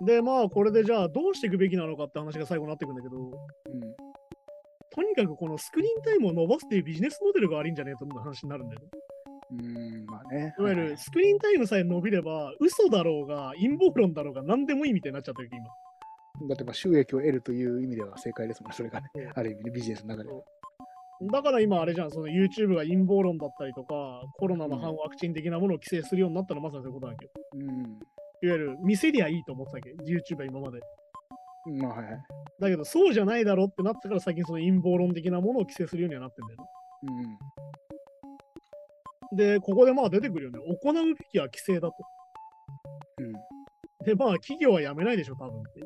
[0.04, 3.33] で、まあ、これでじゃあどうしていくべきなのかって話が最後になってくるんだけど、
[5.22, 8.86] にかくこのスクリーンタイムを伸ばすっていうビジネスモデルが悪いんじゃねえという話になるんだよね。
[9.50, 10.54] うん、まあね。
[10.58, 16.48] いわゆるスクリーンタイムさえ伸びれば、嘘だろうが、陰謀論だろうが、何でもいいみたいになっちゃってる今。
[16.48, 18.76] だってまあ収益を得るという意味では正解ですもんね。
[18.76, 19.30] それがねうん。
[19.34, 20.42] ある意味ね、ビジネスの中では。
[21.32, 27.32] だから今あれじゃん、その YouTube が陰謀論だったりとか、コロナの反ワクチン的なものを規制するようになったらまさにそういうことだけど。
[27.54, 27.98] うん。
[28.42, 30.80] いわゆる見せりゃいいと思ってたわけ、YouTube は今まで。
[31.66, 32.22] まあはいはい。
[32.60, 36.68] だけどそうじゃないだろうってなってから最近その陰謀論的なものを規制するようにはなってんだよね。
[39.30, 39.36] うん。
[39.36, 40.58] で、ここでまあ出てくるよね。
[40.60, 41.94] 行うべきは規制だと。
[43.18, 43.32] うん。
[44.04, 45.80] で、まあ企業はやめないでしょ、多分って。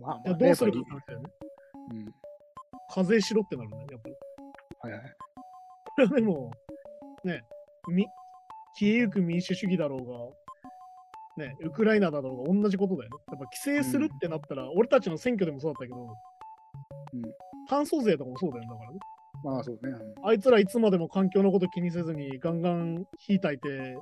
[0.00, 1.30] まあ、まあどうするかやっって話だよね。
[1.92, 2.14] うん。
[2.92, 4.14] 課税しろってなるんだよね、やっぱり。
[4.82, 5.14] はいはい。
[5.84, 6.50] これはでも、
[7.24, 7.44] ね、
[7.88, 8.06] み
[8.78, 10.14] 消えゆく民主主義だろうが、
[11.36, 13.16] ね、ウクライナだろうが同じことだよね。
[13.28, 16.16] やっぱ規制するってなったら、俺たちの選挙でもそうだったけど、
[17.14, 17.22] うん
[17.68, 18.98] 炭素税とかもそうだよね、だからね。
[19.44, 19.92] まあそうね。
[19.92, 23.96] うんあいつらいつまでも環境のこと気にせずにガンガン火焚いて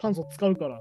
[0.00, 0.80] 炭素使うから、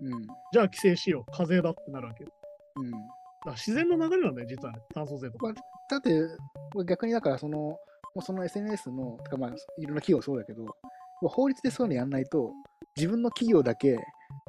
[0.00, 0.22] うん。
[0.52, 2.30] じゃあ規制しよう、課税だってなるわけよ。
[2.76, 2.90] うん。
[2.90, 3.06] だか
[3.46, 5.46] ら自然の流れなんだよ、実はね、炭素税とか。
[5.46, 5.54] まあ
[5.88, 6.10] だって、
[6.84, 7.78] 逆にだからその、も
[8.16, 10.66] うその SNS の、てかまあ、いろんな企業そうだけど、
[11.22, 12.52] 法律でそういうのやんないと、
[12.96, 13.98] 自分の企業だけ、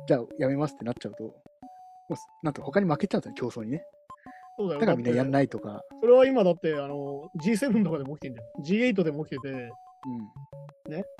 [0.07, 1.35] じゃあやめますってなっちゃうと、
[2.43, 3.83] なんと他に負けちゃうんですよね、競争にね。
[4.57, 5.81] そうだよだからみんなやんないとか。
[6.01, 8.91] それは今だってあの G7 とかでも起きてんじゃん。
[8.93, 9.69] G8 でも起きてて、うん。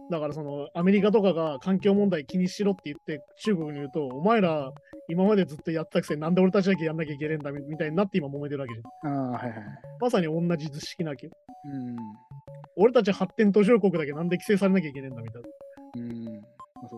[0.09, 4.71] だからそのアメリカとかが環境問題気にしろって言って中国に言うと、お前ら
[5.09, 9.11] 今までずっとやってたくせになんで俺たちだけやんなきゃいけねえんだみみたいになって今揉めてるわけじゃん。
[9.11, 9.61] ああ、はいはい。
[9.99, 11.33] まさに同じ図式なわけよ。
[11.65, 11.95] うん。
[12.77, 15.47] 俺たち発展途上国だけなんで規制されなきゃいけねえんだみたいな。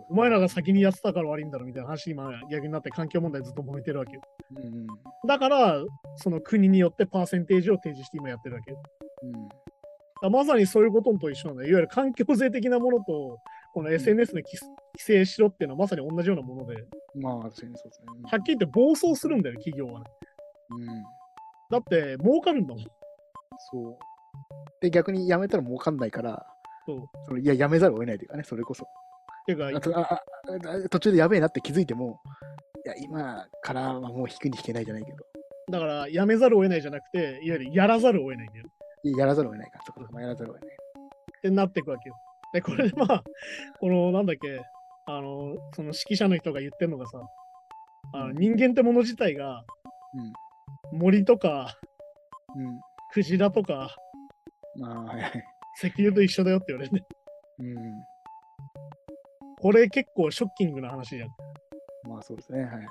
[0.09, 4.21] お前らが先にやってたから悪いんだろみたいな話今逆になって環境問題ずっと揉めてるわけよ。
[4.55, 4.87] うん。
[5.27, 5.83] だから、
[6.15, 8.81] その国によってパーセンテージを提示して今やってるわけよ。
[9.23, 10.31] うん。
[10.31, 11.69] まさにそういうことと一緒なんだよ。
[11.69, 13.39] いわゆる環境税的なものと
[13.73, 16.83] この SNS で規規制しろっていうのはまさに同じようなもので、
[17.15, 18.07] まあ、確かにそうですね。
[18.23, 20.05] はっきり言って暴走するんだよ、企業はね。
[20.71, 20.87] うん。
[21.69, 22.83] だって、儲かるんだもん。
[23.71, 23.97] そう。
[24.81, 26.45] で、逆に辞めたら儲かんないから、
[26.85, 27.03] そう。
[27.25, 28.87] そのいや、辞めざるを得ないというかね、それこそ。
[29.49, 30.21] てか、あとあああ
[30.89, 32.19] 途中でやべえなって気づいても、
[32.85, 35.17] いや、今からはもう引くに引けないじゃないけど、
[35.71, 38.65] だから、やめざるを得ないじゃなくて、いわゆるやらざるを得ないんだよ。
[39.03, 40.75] いややらざるを得ないから、そこまあやらざるを得ない。
[40.75, 42.15] ってなっていくわけよ。
[42.53, 43.23] で、これでまあ、
[43.79, 44.61] この、なんだっけ、
[45.05, 47.21] あの、その指揮者の人が言ってるのがさ、
[48.13, 49.63] あの人間ってもの自体が
[50.91, 51.77] 森とか
[52.55, 52.65] うん。
[52.65, 52.79] うん。
[53.11, 53.95] クジラとか
[54.77, 55.31] まあ。
[55.81, 57.05] 石油と一緒だよって言われて、ね、
[57.59, 57.75] うん。
[59.61, 61.29] これ結構ショッキングな話じゃん。
[62.09, 62.63] まあ、そうですね。
[62.63, 62.87] はい。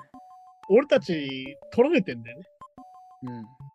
[0.69, 2.43] 俺たち取られてんだよね。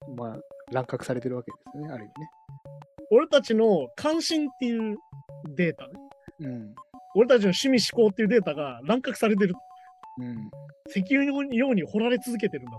[0.08, 0.16] うん。
[0.16, 0.36] まあ、
[0.72, 2.08] 乱獲されてるわけですね、ある意
[3.10, 4.96] 俺たちの関心っていう
[5.56, 5.92] データね。
[6.40, 6.74] 味ね。
[7.16, 9.54] 俺たちの趣味思考っていうデータが乱獲されてる。
[10.18, 10.26] うん。
[10.26, 10.50] うん。
[10.88, 12.72] 石油のように掘られ続けてるんだ。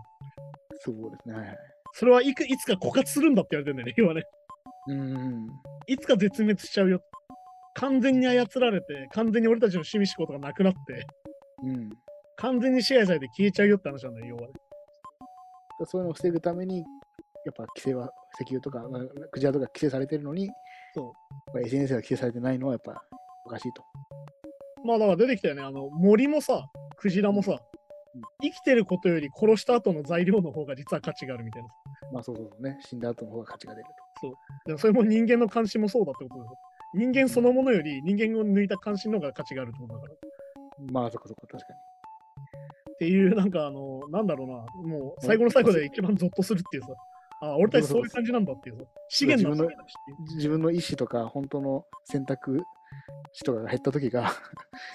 [0.79, 1.35] そうですね。
[1.35, 1.57] はいはい。
[1.93, 4.23] それはいくいつか枯渇するんだって言われてんだよね、要はね。
[4.87, 5.47] うん。
[5.87, 7.01] いつか絶滅しちゃうよ。
[7.75, 11.05] 完全に操られて、完全に俺たちの趣味思考とかなくなって、
[11.63, 11.89] うん。
[12.37, 14.47] 完全に支配されて消えちゃうよって話なんだよ、要はね。
[15.85, 16.83] そういうのを防ぐために、や
[17.51, 19.01] っぱ規制は、石油とか、まあ
[19.31, 20.49] クジラとか規制されてるのに、
[20.93, 21.13] そ
[21.53, 23.03] う SNS が規制されてないのはやっぱ
[23.45, 23.83] おかしいと。
[24.85, 26.65] まあだから出てきたよね、あの森もさ、
[26.97, 27.59] クジラもさ
[28.15, 31.67] うん、生きてることより殺した後の材料の方が実は価値があるみたいな。
[32.13, 33.87] まあそうそうそうね、死んだ後の方が価値が出る
[34.65, 36.57] でもそれも人間の関心もそうだってことだよ。
[36.95, 40.13] 人間そのものより人間を抜いた関心の方が価値があるってことだから。
[40.13, 40.93] っと。
[40.93, 41.73] まあそこそこ確か
[42.97, 46.89] ていう、なんかあの、なんだろうな、もう最後の最後で一番ゾッとするっていうさ、
[47.41, 50.35] あ、俺たちそういう感じなんだっていうさ、資源なんだっていうに。
[50.35, 52.63] 自分の意思とか、本当の選択
[53.33, 54.31] 肢とかが減った時が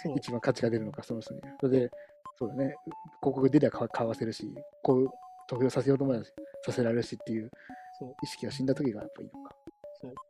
[0.02, 1.40] そう一番価値が出るのか、その人に。
[1.60, 1.90] それで、
[2.38, 2.74] そうだね、
[3.20, 5.08] 広告出りゃ買わせるし、こう
[5.46, 6.24] 投票させようと思えば
[6.64, 7.50] させられるしっていう
[7.98, 9.54] そう意識が死んだ時がやっぱいいのか。
[10.02, 10.14] だか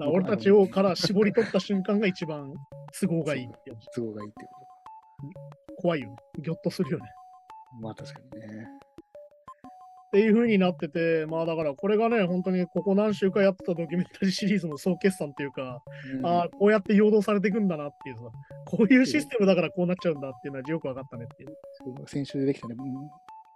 [0.00, 2.52] 俺たちをから絞り取った瞬間が一番
[3.00, 3.54] 都合がいいって
[3.94, 4.66] 都合がいいっていうこ
[5.82, 6.16] 怖いよね。
[6.42, 7.04] ぎょっとするよね。
[7.80, 7.82] と。
[7.82, 8.66] まあ確かにね。
[10.06, 15.82] っていう風になってて、まあだからこれがね、本当にここ何週かやってたドキュメンタリーシリーズの総決算っていうか、
[16.18, 18.22] うんああ、こうやって陽動されていくんだなっていうさ、
[18.66, 21.54] こういうシステムだからこうなっちゃうんだっていうのはよく分かったねっていう。
[22.06, 22.94] 先週出てきたね、うん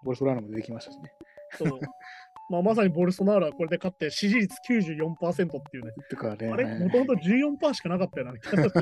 [0.02, 1.12] ボルソナーノも出てきましたしね。
[1.56, 1.80] そう。
[2.50, 5.92] まあまさにボルソナーロはこれで勝って支持率94%っていうね。
[6.10, 6.48] とかね。
[6.48, 8.66] あれもともと14%しかなかったよな、みたいな。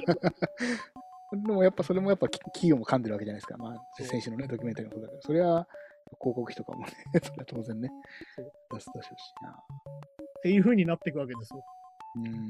[1.30, 3.58] でもやっぱそれもやっぱき企業も噛んでるわけじゃないですか。
[3.58, 5.68] まあそう先週のね、ドキュメンタリーもそうだけど、それは
[6.18, 6.92] 広告費とかもね、
[7.22, 7.90] それは当然ね
[8.72, 9.10] 出すでしし
[9.42, 9.50] な。
[9.50, 9.54] っ
[10.42, 11.62] ていう風になっていくわけですよ。
[12.16, 12.48] うーん。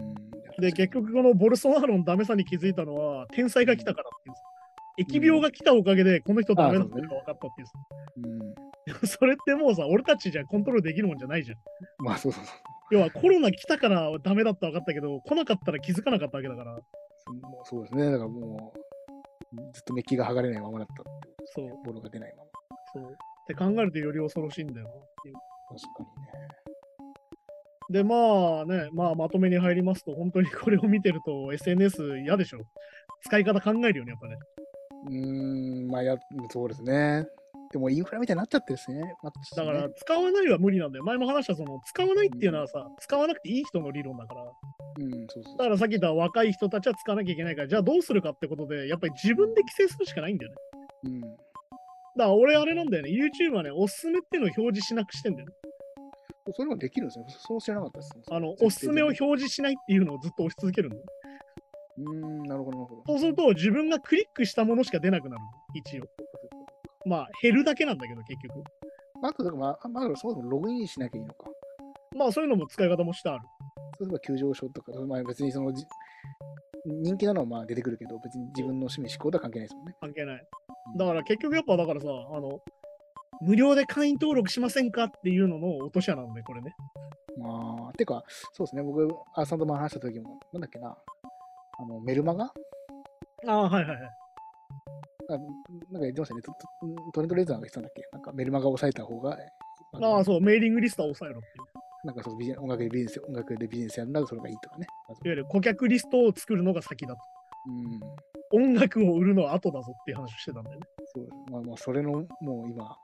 [0.60, 4.42] で、結局このボルソナーロのダメさに気づいたのは、天才が来たからっていうさ。
[4.98, 7.72] 疫病が来たおかげで、この人ダメだったのが分かったっていうさ。
[8.16, 8.57] うん。
[9.06, 11.58] それってもうさ、俺たちじゃコントロールできるもんじゃないじゃん。
[11.98, 12.56] まあそうそうそう。
[12.90, 16.78] 要はコロナ来たからダメだった分かったけど、来なかったら気づかなかったわけだから。
[17.26, 18.10] そもうそうですね。
[18.10, 18.72] だからも
[19.52, 21.72] う、ずっとメッキが剥がれないままだったってことですそうね。
[21.84, 22.50] ボロが出ないまま。
[22.94, 23.12] そう。
[23.12, 23.16] っ
[23.46, 25.34] て考えるとより恐ろしいんだよなっていう。
[25.68, 26.48] 確かにね。
[27.90, 32.60] で、まあね、まあまとめに入りますと、本当にこれを見てると SNS 嫌でしょ。
[33.22, 34.36] 使い方考えるよね、やっぱね。
[35.06, 36.16] うーん、まあや、
[36.50, 37.26] そうですね。
[37.70, 39.14] でもインフラみたいになっちゃってるですね。
[39.22, 41.04] まあだから、使わないは無理なんだよ。
[41.04, 44.42] 前も話した、その、使わないっていうのはさ、使わなくていい人の理論だから。
[44.42, 45.64] うん、そうそうだ。
[45.64, 50.56] からさっき言った若い人たちは使わなきゃいけないから、じゃあどうするかってことで、やっぱり自分で規制するしかないんだよね。
[51.04, 51.20] うん。
[51.20, 51.36] だか
[52.16, 55.52] ら俺あれなんだよね、YouTube はね、おすすめっていうのを表示しなくしてんだよね。
[56.56, 57.26] それもできるんですよ。
[57.28, 58.12] そう知らなかったです。
[58.30, 61.02] あの、おすすめを表示しないっていうのをずっと押し続けるんだよ。
[61.98, 63.02] うーん、なるほど、なるほど。
[63.06, 65.48] そうすると自分がクリックしたものしか出なくなるの。
[65.74, 66.04] 一応。
[67.08, 68.58] まあ、減るだけなんだけど、結局。
[69.20, 71.50] まあ、あと、だからまあ、まあ、そもそもログインしなきゃいいのか。
[72.16, 73.44] まあ、そういうのも使い方もしてある。
[74.00, 75.84] 例えば急上昇とか、まあ、別にそのじ
[76.86, 79.96] 人気なのはまあ出てくるけど、別に自分の趣味、思考とは関係ないですもんね。
[80.00, 80.46] 関係ない。
[80.96, 82.60] だから結局やっぱだからさ、あの、
[83.40, 86.74] 無料で会員登録しませんかっていうのの落とし穴なんで、これね。
[87.36, 90.96] まあ、てか、そうですね、僕、アーサンドマン話した時も、なんだっけな、
[91.78, 92.44] あのメルマガ？
[92.44, 94.10] ああ、はいはいはい。
[95.30, 95.48] あなんか
[96.00, 96.58] 言ってましたね、トト
[97.12, 98.02] トレンドレーザーが言ってたんだっけ？
[98.12, 99.38] なんかメルマガを抑えた方が、
[99.92, 102.06] あのああ、そう、メーリングリストは抑えろっていう。
[102.06, 104.86] なんかそうビジネ音楽でビジネス、音楽でビジネスやるならそれがいいとかね。
[105.08, 107.20] いわゆる顧客リストを作るのが先だと。
[108.54, 110.86] うん、音楽を売るのは後だぞっていう話をしてたんだよね。
[111.14, 112.96] そうまあまあ、それの、もう今、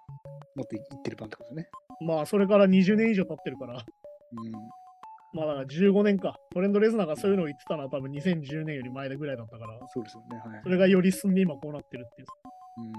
[0.55, 1.71] 持っていってる版ってことですね。
[2.07, 4.53] まあ、それから20年以上経ってるから、うん。
[5.35, 6.37] まあだから15年か。
[6.53, 10.37] トレンドレズナーがそういうのを言ってたのは多分2010年より前ぐらいだったから、そうですよね。
[10.39, 10.69] はいそ。
[10.69, 12.29] れがより進んで今こうなってるっていう。
[12.77, 12.93] うん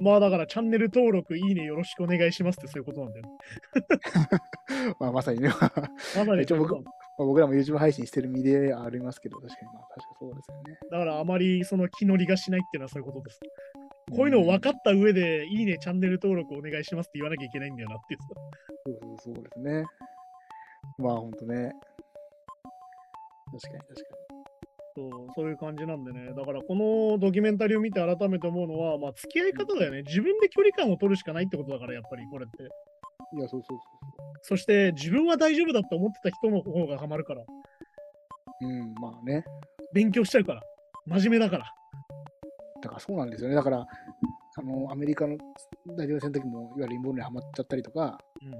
[0.00, 3.30] まあだからチャンネル登録、いいねよろしくお願いしますってそういうことなんだよね。
[5.00, 5.72] まあ、まさにね、ま あ
[6.18, 6.76] まさに一応僕
[7.16, 10.78] 僕らも YouTube 配信してる身ではありますけど、確かに、まあ、確かそうですよね。
[10.90, 13.40] だからあまりその気乗りがしないっていうのはそういうことです。
[14.10, 18.28] こういうのを分かった上で、いいね、チャンネル登録お願いしますって言わなきゃいけないんだよなっていうさ。
[18.84, 19.84] そうそうそうですね。
[20.98, 21.72] まあ、ほんとね。
[23.52, 24.24] 確かに確か
[24.96, 26.32] そうそういう感じなんでね。
[26.34, 30.02] だからこのドキュメンタリーを見て改めて思うのは、まあ付き合い方だよね。
[30.02, 32.62] 自分で距離感を取るしかないってことだから、やっぱりこれって。
[33.32, 33.40] に。
[33.40, 33.78] いや、そうそう
[34.42, 37.44] そして自分は大丈夫だって思ってた人の方がハマるから。
[37.44, 37.46] そう
[38.62, 38.70] そう。
[38.70, 39.44] うん、まあね。
[39.92, 40.62] 勉強しちゃうから。
[41.06, 41.64] 真面目だから。
[42.82, 43.56] だからそうなんですよね。
[43.56, 45.36] だから、あの、アメリカの
[45.86, 48.52] 大統領選の時も、いわゆる陰謀論にはまっちゃったりとか、うん。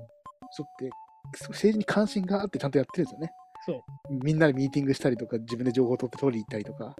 [0.50, 0.90] そうって、そう
[1.32, 3.32] 政治に関心があってちゃんとやってるんですよね。
[3.66, 3.82] そう。
[4.24, 6.94] みんなでミーティングしたりとか、自分で情報を取って取りに行ったりとか、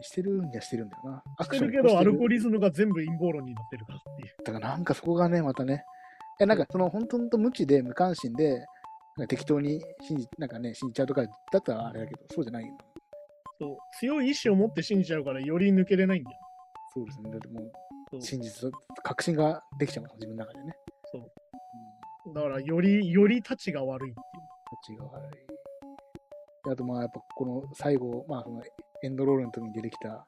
[0.00, 1.22] してるんやしてるんだよな。
[1.38, 4.34] アしてるけど、アルゴリリズムが全部陰謀論になってるからっていう。
[4.44, 5.84] だからなんかそこがね、またね。
[6.40, 8.64] いや、なんかその本当と無知で無関心で、
[9.28, 12.76] 適当に信じ、なんかね、信じちゃうとかだったらあれだけど、そうじゃないよ。
[13.60, 16.38] そう強い意志を持って信じちゃうから、より抜けれないんだよ。
[16.94, 17.30] そうですね。
[17.30, 17.60] だっても
[18.10, 18.70] そうう、真実、
[19.02, 20.72] 確信ができちゃうもん、自分の中でね。
[21.12, 21.28] そううん。
[22.34, 24.48] だから、より、より立ちが悪いっていう。
[24.68, 25.30] こっちが悪い。
[26.64, 28.62] であと、まあ、やっぱこの最後、まあ、その
[29.02, 30.24] エンドロールの時に出てきた、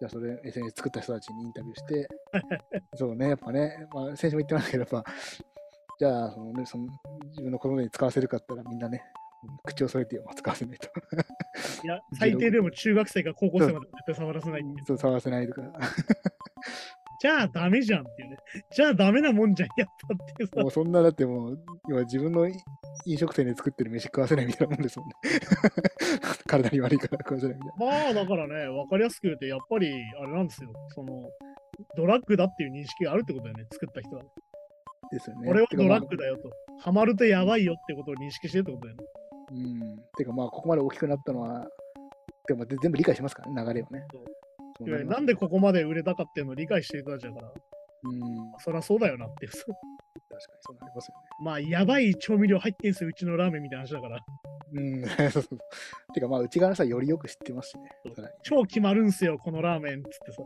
[0.00, 2.08] じゃあそれ SNS 作った人たちにインタビューして、
[2.94, 5.12] そうね、やっぱね、まあ、先週も言ってましたけど、やっぱ、
[5.98, 6.86] じゃあその、ね、その
[7.30, 9.02] 自分の子供に使わせるかって言ったらみんなね、
[9.64, 10.88] 口を添えてよ、まあ、使わせないと。
[11.84, 14.62] いや、最低でも中学生か高校生まで絶対触らせない。
[14.86, 15.62] そう、触らせないとか。
[17.20, 18.36] じゃあダメじゃんっていうね。
[18.72, 20.70] じゃあダメなもんじゃん、やったっていうさもう。
[20.70, 21.58] そんな、だってもう、
[21.88, 22.48] 今自分の
[23.06, 25.14] 飲食店で作ってる飯食わせないみたいなもんですもんね。
[26.46, 27.86] 体に悪いから食わせないみたいな。
[27.86, 30.70] まあだからね、わかりやすく言うと、やっぱりあれなんですよ。
[30.90, 31.28] その、
[31.96, 34.22] ドラッグだっていう認識があるってことだよね、作った人は。
[35.10, 35.48] ですよね。
[35.48, 36.50] 俺はドラッグだよと。
[36.78, 39.04] ハマるとやばいよってことを認識してるってことだよね。
[39.50, 39.96] うん。
[40.16, 41.66] てかまあ、ここまで大きくなったのは、
[42.46, 44.06] で全部理解しますからね、流れをね
[44.80, 47.52] いわゆるりますなんでここまで売れたかっていうのを理解してる人たちだから、
[48.04, 48.52] うん。
[48.58, 49.52] そりゃそうだよなっていう。
[49.52, 49.74] 確かに
[50.60, 51.28] そうなりますよね。
[51.44, 54.18] まあ、やばい調味料入ってんすよ、うちのラーメンみたいな話だから。
[54.72, 55.02] うん。
[56.14, 57.90] てかまあ、内側の人はよりよく知ってますしね。
[58.42, 60.42] 超決まるんすよ、このラーメンっつってさ。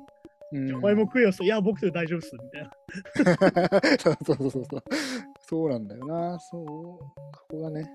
[0.54, 2.70] うんお前も食えよ、そういや、僕で大丈夫っす、みたいな。
[3.98, 4.82] そうそうそうそう。
[5.40, 6.38] そうなんだよな。
[6.38, 6.66] そう。
[6.66, 7.00] こ
[7.48, 7.90] こがね。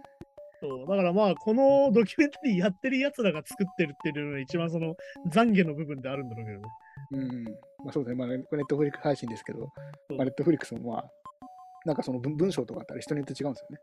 [0.60, 4.95] そうだからまあ、このドキュメンタリーやってるやつらが作ってるっていうのが一番その
[5.30, 6.68] 懺悔の部分であるんだろうけどね。
[7.12, 7.43] うん。
[7.43, 7.51] ま
[7.89, 8.16] あそうですね。
[8.16, 9.72] まあ、ネットフリックス配信ですけど、
[10.10, 11.05] まあ、ネットフリックスもまあ、
[11.86, 13.78] なんかその文文章とかあったら人によって違うんですよね。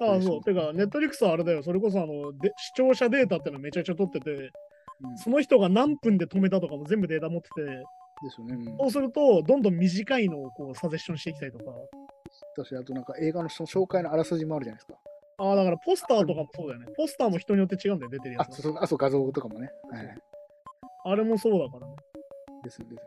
[0.00, 0.42] ああ、そそうう。
[0.42, 1.62] てか、ネットリックスはあれだよ。
[1.62, 7.62] それこそあので視聴者データっていうのめちゃくちゃ取ってて、うん、その人が何分で止めたとかも全部データ持ってて、
[8.22, 8.54] ですよね。
[8.54, 11.64] うんそうすると、どんどん短いのをこうサジェッションしてきたりとか。
[12.56, 14.98] 私、あとなんか映画のその紹介のあらすじもあるじゃないですか。
[15.38, 16.86] ああ、だからポスターとかもそうだよね。
[16.96, 18.62] ポスターも人によって違うんだよ、出てるやあ、つが。
[18.62, 19.70] そうあ、そう画像とかもね。
[19.90, 20.18] はい。
[21.04, 21.94] あれもそうだからね。
[22.64, 22.98] ですですね。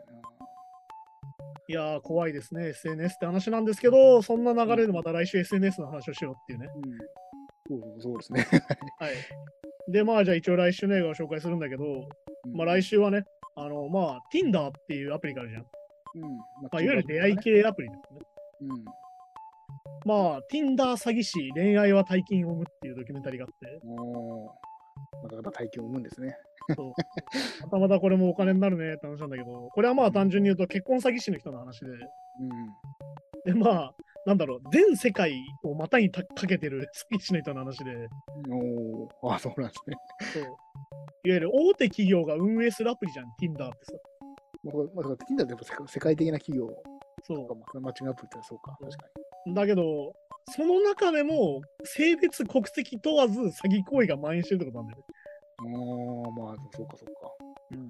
[1.68, 6.68] いやー、怖いですね、SNS って話なんですけど、そんな流れでまた来週 SNS の話をしようっていうね。
[7.70, 7.78] うん。
[7.80, 8.60] そうそうそうですね。
[8.98, 9.12] はい。
[9.92, 12.08] で、まあ、じゃあ一応来週の映画を紹介するんだけど、
[12.52, 13.24] まあ来週はね、
[13.54, 15.66] あの、まあ、Tinder っていうアプリがあるじゃん。
[16.14, 16.22] うん。
[16.22, 16.28] ま
[16.72, 17.36] まあ、いわゆる出会い。
[17.38, 18.20] 系アプリですね。
[18.62, 18.84] うん。
[20.04, 24.50] まあ、Tinder 詐欺師、恋愛は大金を生むっていうドキュメンタリーがあって、おー
[25.22, 26.36] またまた体験を生むんですね。
[26.76, 26.92] そう
[27.64, 31.86] またまたこれもお金になるねって話なんだけど、これはまあ単純に言うと結婚詐欺師の人の話で、
[33.44, 33.94] で、まあ、
[34.26, 35.32] なんだろう、全世界
[35.64, 38.52] を股にたかけてる詐欺師の人の話で、うん。
[38.52, 39.96] おーあ、そうなんですね。
[40.34, 40.42] そう
[41.24, 43.92] いわゆる大手企業が運営するアプリじゃん、Tinder ってさ。
[44.64, 46.68] まあ、まあ、だから Tinder ってやっぱ世界世界的な企業
[47.24, 48.76] そとか、まあ、マッチングアプリってそうか。
[48.80, 49.21] 確かう。
[49.48, 50.12] だけど、
[50.50, 55.04] その中でも性別、国籍問わず詐欺行為が蔓延してるってことなんだよね。
[55.70, 55.76] に。
[55.76, 57.32] おーまあ、そうか、そうか。
[57.72, 57.88] うん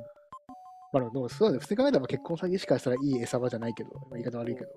[0.92, 1.59] まあ、でも、そうだね。
[1.59, 4.70] 普通に考えたら結婚詐欺師からしたらいい餌場じゃないけど、まあ言い方悪いけど。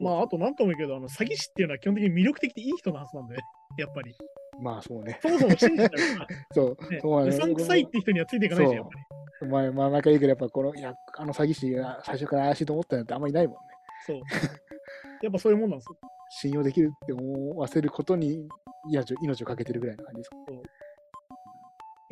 [0.00, 3.36] まあ、あとなんとも言うけど、あの詐欺師っていうのは基本的に魅力的でいい人のはずなんで、
[3.78, 4.14] やっぱり。
[4.62, 5.18] まあ、そうね。
[5.22, 6.26] そもそも信じちゃうから。
[6.52, 6.92] そう。
[6.92, 9.04] ね、そううさんくさいって人にはついていかないじゃん、やっぱり。
[9.42, 13.60] お前、まあ、毎回言うけど、やっぱこの、いや、あの詐欺師が最初から怪しいと思ったなんてあんまりいないもんね。
[14.06, 14.20] そう。
[15.22, 15.96] やっぱそういうもんなんですよ。
[16.30, 18.48] 信用できるって思わせることに
[18.88, 20.36] 命を命をかけてるぐらいの感じですか？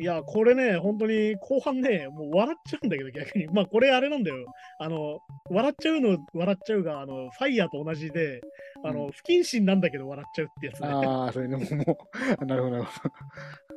[0.01, 3.47] いや、これね、本当に後半ね、もう笑っちゃうんだけど、逆に。
[3.47, 4.45] まあ、これあれなんだよ。
[4.79, 8.39] あの、笑っちゃうの、笑っちゃうが、あの、ファイヤーと同じで、
[8.85, 10.87] あの、うん不謹慎なんだけど笑っちゃうってやつね。
[10.87, 11.97] ああ、それでもも
[12.39, 13.15] う、 なるほど、なるほど。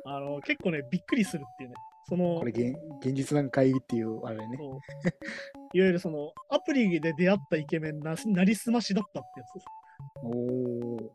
[0.05, 1.75] あの、結構ね、びっくりするっていうね。
[2.07, 4.57] そのこれ、現現実なん会議っていう、あれね。
[5.73, 9.65] いわゆるその、アプリで出会ったイケメンな、なりすましだったってやつです。
[10.23, 11.11] おお。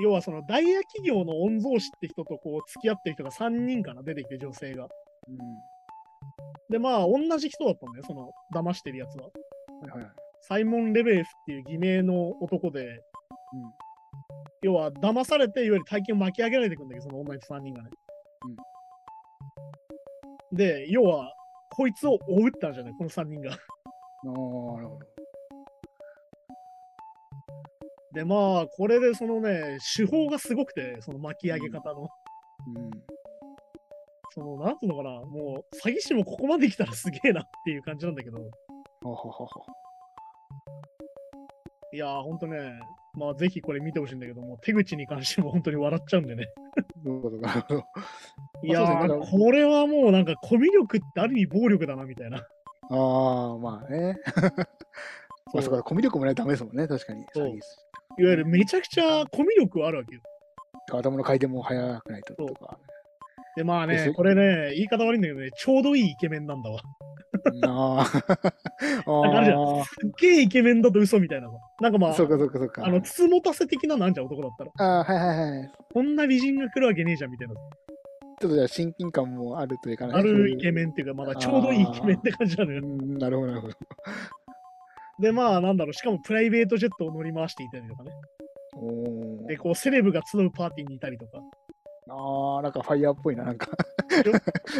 [0.00, 4.84] 要はそのダイヤ企業の御曹司って人とこう付き合ってる人が3人かな出てきて女性が。
[4.84, 5.38] うん。
[6.70, 9.24] でまあ同じ人だったんだよその騙してるやつは。
[9.24, 10.10] はい。
[10.40, 13.00] サイモン・レベーフっていう偽名の男で、うん
[14.62, 17.90] 要は騙されていわゆる大金を巻き上げられていくんだけどその女の人3人がね。
[20.52, 21.32] で要は
[21.70, 23.52] こいつを追うって話じゃないこの3人が。
[23.52, 24.98] ああ、なるほど。
[28.14, 32.02] でまあこれでそのね手法がすごくてその巻き上げ方の。
[32.02, 32.90] うん。
[34.30, 38.38] そのなんつうのかなもう詐欺師もここまで来たらすげえなっていう感じなんだけど。
[39.02, 39.62] ほほほほ。
[41.92, 42.58] いやー、ほんとね、
[43.14, 46.48] まあぜひこれ見てほしいんだけども、手口に関しても本当に笑っちゃうんでね。
[47.02, 47.66] どういうことか。
[48.62, 52.38] いやー、これはもうなんかコミュ力ってある意味暴力だなみたいな。
[52.38, 52.42] あ
[52.90, 54.16] あ、まあね。
[55.54, 57.24] まあ、そうか、コミュ力もないとダメですもんね、確かに。
[57.32, 60.20] そういわゆるめちゃくちゃコミュ力はあるわけよ。
[60.90, 62.78] 頭の回転も速くないととか。
[63.56, 66.80] で、まあね、これね、言い方悪いんだけどね、ちょうどいいイケメンなんだわ。
[67.64, 68.06] ああ。
[69.22, 71.54] なんかあるじゃあすっげえイケメンだと嘘みたいなさ。
[71.80, 72.10] なんかまあ。
[72.10, 72.86] あ、そうか、そうか、そうか。
[72.86, 74.70] あの、つつもたせ的ななんじゃん、男だったら。
[74.78, 75.72] ああ、はいはいはい。
[75.92, 77.54] こんな美人が来るわけねえじゃんみたいな。
[78.40, 80.12] ちょっとじゃあ親近感もあるというかね。
[80.14, 82.82] あるイケメメンっていうか、まだちょうどいいイケメンって感じなのよ。
[82.82, 83.18] ン。
[83.18, 83.74] なるほど、なるほど。
[85.20, 88.10] で、まあ、なんだろう、しかもプライベートジェットを乗り回していたりとかね。
[88.76, 91.40] おで、こう、セレブが集うパーティーにいたりとか。
[92.10, 93.68] ああ、なんかファイヤーっぽいな、なんか。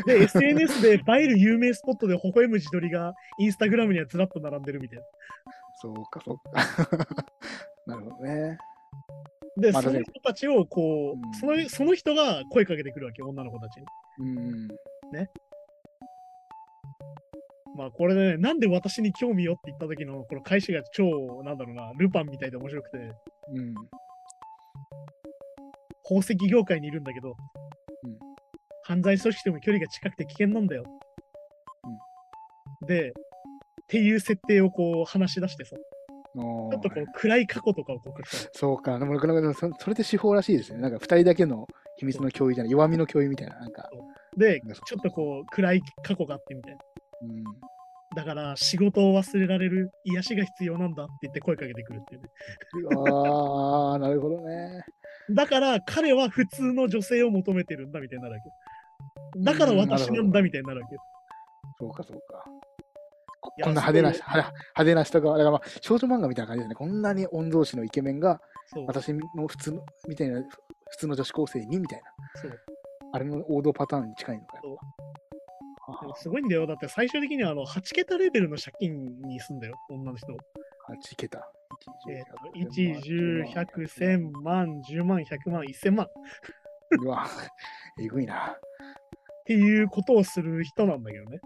[0.06, 5.04] で、SNS で映える有名スポットで微笑む自撮りがインスタグラムにはずらっと並んでるみたいな。
[5.80, 6.52] そうか、そうか。
[7.86, 8.58] なるほどね。
[9.58, 13.86] で、まその人たちをこう、うんそのその人が声かけてくるわけよ、女の子たちに。
[14.20, 14.68] うん。
[17.76, 23.74] まあこれね、なんで私に興味よって言った時のこの返しが超、なんだろうな、ルパンみたいで面白くて、うん。
[26.02, 27.36] 宝石業界にいるんだけど、
[28.04, 28.18] うん
[28.84, 30.82] 犯罪組織とも距離が近くて危険なんだよ。
[32.86, 33.12] で、っ
[33.86, 35.76] ていう設定をこう話し出してさ、
[36.38, 40.80] ちちょっとこう暗い過去とかをこう書くさそうか、でもなかなかそそれって手法らしいですね。
[40.80, 41.66] なんか二人だけの
[41.96, 43.58] 秘密の共有じゃない、弱みの共有みたいな。
[43.58, 43.90] なんか、
[44.36, 46.78] でちょっとこう暗い過去があってみたいな。
[47.22, 47.44] うん。
[48.16, 52.28] だから仕事を忘れられる癒しが必要なんだって言って声かけてくるっていうね。
[52.96, 54.84] ああ、なるほどね。
[55.30, 58.48] だから彼は普通の女性を求めてるんだみたいになるわけ。
[59.42, 60.96] だから私なんだみたいになるわけ。
[61.80, 62.37] そうか、そうか。
[63.62, 66.74] こんな派手な、派手な人が、だからまあ少女漫画みたいな感じですね。
[66.74, 68.40] こんなに御曹司のイケメンが、
[68.86, 70.42] 私の普通の、みたいな、
[70.90, 72.04] 普通の女子高生にみたいな。
[73.12, 74.78] あれの王道パターンに近いのかよ。
[76.16, 76.66] すごいんだよ。
[76.66, 80.26] だって最終的にはあの8桁レベルの借金にすんだよ、女の人。
[80.32, 80.36] 8
[81.16, 81.50] 桁。
[82.10, 86.08] えーと1、10、100、1000万、10万、100万、1000万っ
[87.02, 87.26] うわ、
[88.00, 88.56] えぐいな。
[89.44, 91.40] ていうことをする人なんだけどね。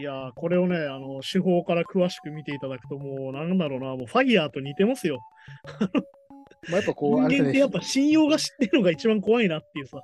[0.00, 5.20] いやー、これをね、あの手法から詳しく見ていただくと、もうなんだろうな、もうファイヤーと似てますよ。
[6.70, 10.00] まあ、やっぱこう、 人間ってやっぱ信用が知ってるのが一番怖いなっていうさ。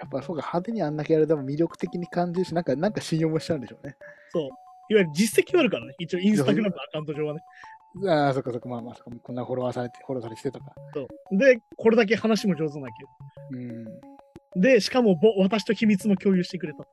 [0.00, 3.94] やっぱそうか、派手にあんだけやると魅力的に感じるし、なんか、なんか信用もしちゃうんでしょうね。
[4.30, 4.42] そう。
[4.44, 4.50] いわ
[4.88, 5.94] ゆる実績はあるからね。
[5.98, 7.40] 一応、インスタグラムのアカウント上はね。
[8.08, 10.72] ああ、そっかそっか、まあまあ、こんなフォロワーされて、フォローされててとか。
[10.94, 11.36] そう。
[11.36, 13.08] で、これだけ話も上手なわけよ。
[14.56, 14.60] うん。
[14.60, 16.84] で、しかもぼ私と秘密も共有してくれた。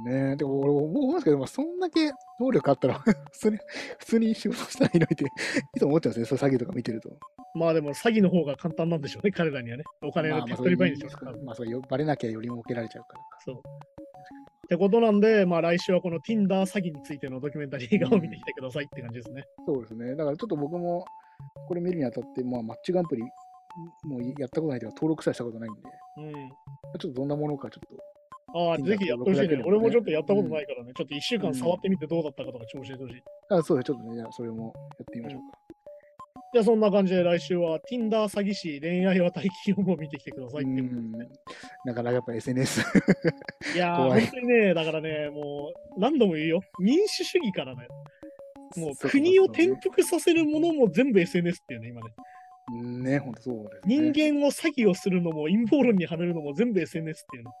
[0.00, 3.58] ねえ、でも俺思いますけど、まあ、そんだけ能力あったら、 普通に、
[3.98, 5.24] 普通に仕事したらいいのにって、
[5.76, 7.10] いつも思っちゃうんですね、そう詐欺とか見てると。
[7.54, 9.84] まあでも詐欺の方が簡単なんでしょうね、彼らにはね。
[10.02, 13.26] お金まあまあの手っ取り早いんでしょうそう多分まあ、そうよバレなきゃより儲けられちゃうからか。
[13.44, 13.56] そう。
[13.56, 19.44] ってことなんで、まあ来週はこの Tinder 詐欺についてのドキュメンタリー映画を見てきてくださいって感じですね。
[19.66, 20.16] そうですね。
[20.16, 21.04] だからちょっと僕も、
[21.68, 23.22] これ見るにあたって、まあ、マッチングアプリ、
[24.04, 25.80] もうやったことないというか、登録さえしたことないんで、
[26.18, 26.32] うん。
[26.32, 26.50] ちょ
[26.96, 28.11] っとどんなものかちょっと。
[28.54, 29.62] ああ、ぜひやってほしいね。
[29.64, 33.22] 俺もちょっとやったことないからね、ちょっと1週間触ってみてどうだったかとか教えてほしい。
[33.50, 35.58] あそうです、ちょっとね、じゃあそれもやってみましょうか。
[36.52, 41.28] じゃあそんな感じで来週は Tinder 詐欺師恋愛は大金をも見てきてくださいってことですね。
[41.86, 42.82] なかなかやっぱ SNS。
[43.74, 46.60] いやー、 本当にね、だからね、もう何度も言うよ。
[46.78, 47.88] 民主主義からね、
[48.76, 52.12] もう国を転覆させるものも全部 SNS っていうね、今ね。
[53.12, 54.10] ね、ほんとそうですね。
[54.12, 57.52] 人間を詐欺をするのも陰謀論にはめるのも全部 SNS っていうの。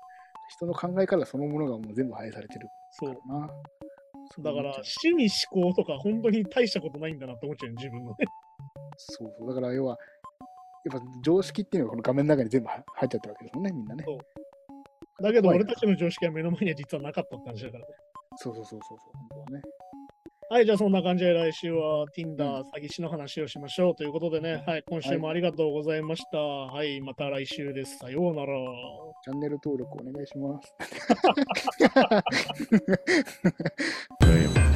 [0.52, 3.14] 人の考え方そのものがもう全部反映されてるそう。
[3.14, 3.48] かな。
[4.30, 8.16] そうだから、趣味思考とか本当に大したことないんだなって思っちゃうよ、自分のね。
[8.96, 9.48] そうそう。
[9.48, 9.98] だから要は、
[10.84, 14.04] やっぱ常識っていうのがこの画面の中に全部入っちゃったわけですもんね、みんなね。
[14.04, 14.18] そう
[15.22, 17.94] だけど、俺たちの常識は目の前には実はなかったって話だからね。
[18.36, 19.62] そうそうそうそうそう、本当はね。
[20.52, 26.36] はい、じゃあそんな感じで来週は Tinder 詐欺師の話をしましょうということでね、はい、今週もありがとうございました。
[26.36, 27.96] はい、また来週です。
[27.96, 28.48] さようなら。
[29.24, 30.74] チャンネル登録お願いします。